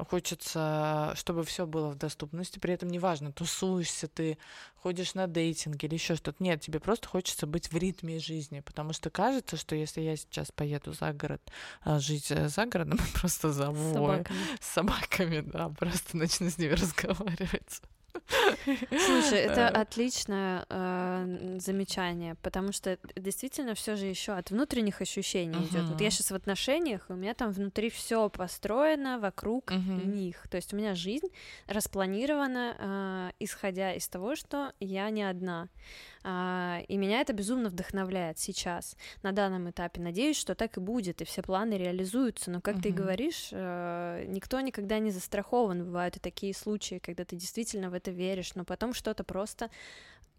[0.05, 4.39] хочется, чтобы все было в доступности, при этом неважно, тусуешься ты,
[4.77, 6.43] ходишь на дейтинг или еще что-то.
[6.43, 10.53] Нет, тебе просто хочется быть в ритме жизни, потому что кажется, что если я сейчас
[10.53, 11.43] поеду за город,
[11.83, 13.91] а, жить э, за городом, просто завою.
[13.91, 14.39] С собаками.
[14.61, 17.83] С собаками, да, просто начну с ними разговаривать.
[18.91, 25.71] Слушай, это отличное э, замечание, потому что действительно все же еще от внутренних ощущений uh-huh.
[25.71, 25.85] идет.
[25.89, 30.07] Вот я сейчас в отношениях, у меня там внутри все построено вокруг uh-huh.
[30.07, 30.47] них.
[30.51, 31.29] То есть у меня жизнь
[31.67, 35.69] распланирована, э, исходя из того, что я не одна.
[36.31, 40.03] А, и меня это безумно вдохновляет сейчас, на данном этапе.
[40.03, 42.51] Надеюсь, что так и будет, и все планы реализуются.
[42.51, 42.83] Но, как uh-huh.
[42.83, 45.87] ты говоришь, э, никто никогда не застрахован.
[45.87, 49.71] Бывают и такие случаи, когда ты действительно в это веришь, но потом что-то просто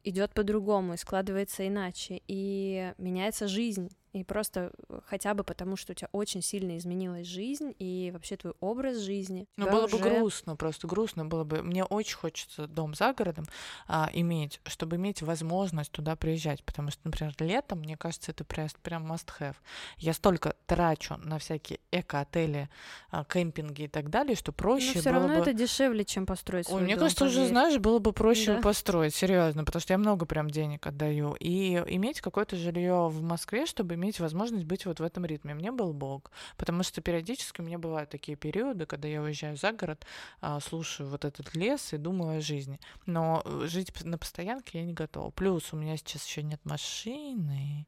[0.03, 3.89] идет по-другому и складывается иначе, и меняется жизнь.
[4.13, 8.37] И просто э, хотя бы потому, что у тебя очень сильно изменилась жизнь и вообще
[8.37, 9.47] твой образ жизни.
[9.55, 9.97] Ну, было уже...
[9.97, 11.61] бы грустно, просто грустно было бы.
[11.61, 13.45] Мне очень хочется дом за городом
[13.87, 16.63] а, иметь, чтобы иметь возможность туда приезжать.
[16.63, 19.55] Потому что, например, летом, мне кажется, это прям, прям must have.
[19.97, 22.69] Я столько трачу на всякие эко-отели,
[23.11, 25.41] а, кемпинги и так далее, что проще Но все было равно бы...
[25.41, 28.61] это дешевле, чем построить свой Ой, мне дом, кажется, уже, знаешь, было бы проще да.
[28.61, 31.35] построить, серьезно, потому что я много прям денег отдаю.
[31.39, 35.53] И иметь какое-то жилье в Москве, чтобы иметь возможность быть вот в этом ритме.
[35.53, 39.71] Мне был Бог, потому что периодически у меня бывают такие периоды, когда я уезжаю за
[39.71, 40.05] город,
[40.41, 42.79] а, слушаю вот этот лес и думаю о жизни.
[43.05, 45.31] Но э, жить на постоянке я не готова.
[45.31, 47.85] Плюс у меня сейчас еще нет машины,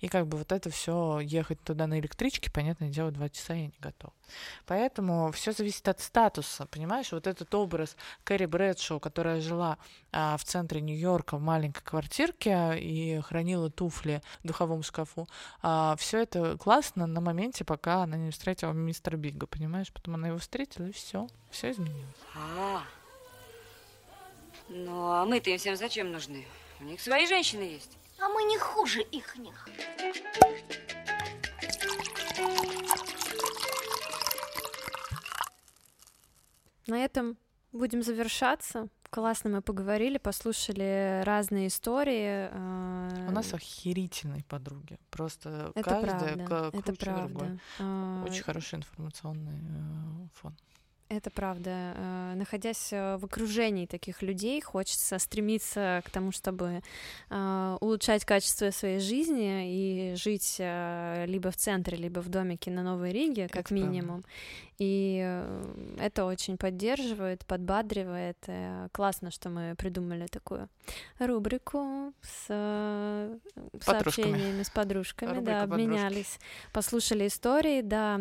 [0.00, 3.66] и как бы вот это все ехать туда на электричке, понятное дело, два часа я
[3.66, 4.12] не готова.
[4.66, 7.12] Поэтому все зависит от статуса, понимаешь?
[7.12, 9.78] Вот этот образ Кэрри Брэдшоу, которая жила
[10.12, 15.28] а, в центре Нью-Йорка в маленькой квартирке и хранила туфли в духовом шкафу,
[15.62, 19.92] а, все это классно на моменте, пока она не встретила мистера Бига, понимаешь?
[19.92, 22.16] Потом она его встретила, и все, все изменилось.
[22.34, 22.82] А,
[24.68, 26.46] ну а мы-то им всем зачем нужны?
[26.80, 27.96] У них свои женщины есть.
[28.20, 29.68] А мы не хуже ихних.
[36.86, 37.36] На этом
[37.72, 38.88] будем завершаться.
[39.10, 42.48] Классно мы поговорили, послушали разные истории.
[42.52, 44.98] э, У нас охерительные подруги.
[45.10, 47.28] Просто Это каждая правда, к- это круче другой.
[47.28, 47.58] правда.
[47.78, 50.54] А, Очень хороший информационный э, фон.
[51.08, 51.70] Это правда.
[51.96, 56.82] Э, Находясь э, в окружении таких людей, хочется стремиться к тому, чтобы
[57.30, 63.12] э, улучшать качество своей жизни и жить либо в центре, либо в домике на Новой
[63.12, 63.86] Риге, как Это правда.
[63.86, 64.24] минимум.
[64.78, 68.36] И э, это очень поддерживает, подбадривает.
[68.92, 70.68] Классно, что мы придумали такую
[71.18, 73.80] рубрику с Подружками.
[73.82, 75.82] сообщениями с подружками, Рубрика да, «Подружки».
[75.84, 76.38] обменялись,
[76.72, 78.20] послушали истории, да,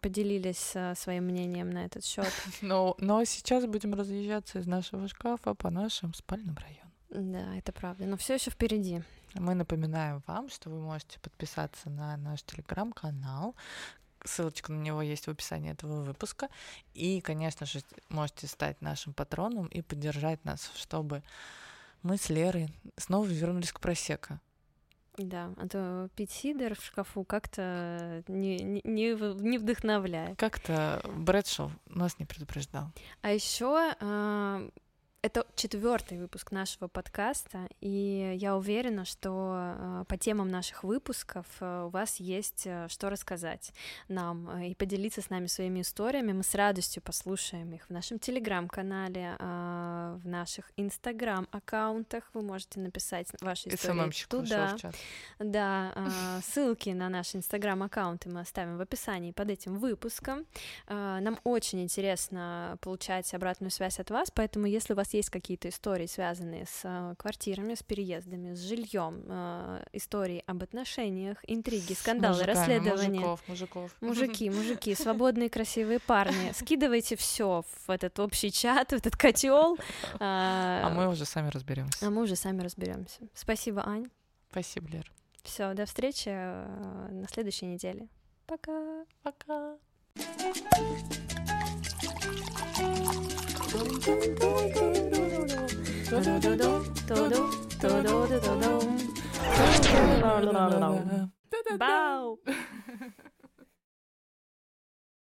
[0.00, 2.32] поделились своим мнением на этот счет.
[2.60, 6.92] Но, но сейчас будем разъезжаться из нашего шкафа по нашим спальным районам.
[7.10, 8.04] Да, это правда.
[8.06, 9.02] Но все еще впереди.
[9.34, 13.54] Мы напоминаем вам, что вы можете подписаться на наш телеграм-канал.
[14.24, 16.48] Ссылочка на него есть в описании этого выпуска.
[16.94, 21.22] И, конечно же, можете стать нашим патроном и поддержать нас, чтобы
[22.02, 24.40] мы с Лерой снова вернулись к просека.
[25.16, 30.38] Да, а то пить сидр в шкафу как-то не, не, не вдохновляет.
[30.38, 32.90] Как-то Брэдшоу нас не предупреждал.
[33.22, 33.94] А еще
[35.24, 41.84] это четвертый выпуск нашего подкаста, и я уверена, что э, по темам наших выпусков э,
[41.86, 43.72] у вас есть э, что рассказать
[44.08, 46.32] нам и поделиться с нами своими историями.
[46.32, 52.24] Мы с радостью послушаем их в нашем телеграм-канале, в наших инстаграм-аккаунтах.
[52.34, 54.76] Вы можете написать ваши истории нашел туда.
[55.38, 56.10] Да,
[56.42, 60.44] ссылки на наши инстаграм-аккаунты мы оставим в описании под этим выпуском.
[60.88, 66.06] Нам очень интересно получать обратную связь от вас, поэтому если у вас есть какие-то истории,
[66.06, 69.24] связанные с а, квартирами, с переездами, с жильем,
[69.92, 73.20] истории об отношениях, интриги, скандалы, Мужиками, расследования.
[73.20, 73.96] Мужиков, мужиков.
[74.00, 79.78] Мужики, мужики, свободные красивые парни, скидывайте все в этот общий чат, в этот котел.
[80.20, 82.06] А мы уже сами разберемся.
[82.06, 83.20] а мы уже сами разберемся.
[83.34, 84.08] Спасибо, Ань.
[84.50, 85.12] Спасибо, Лер.
[85.42, 88.08] Все, до встречи э, на следующей неделе.
[88.46, 89.04] Пока.
[89.22, 89.76] Пока.
[101.78, 102.38] Бау!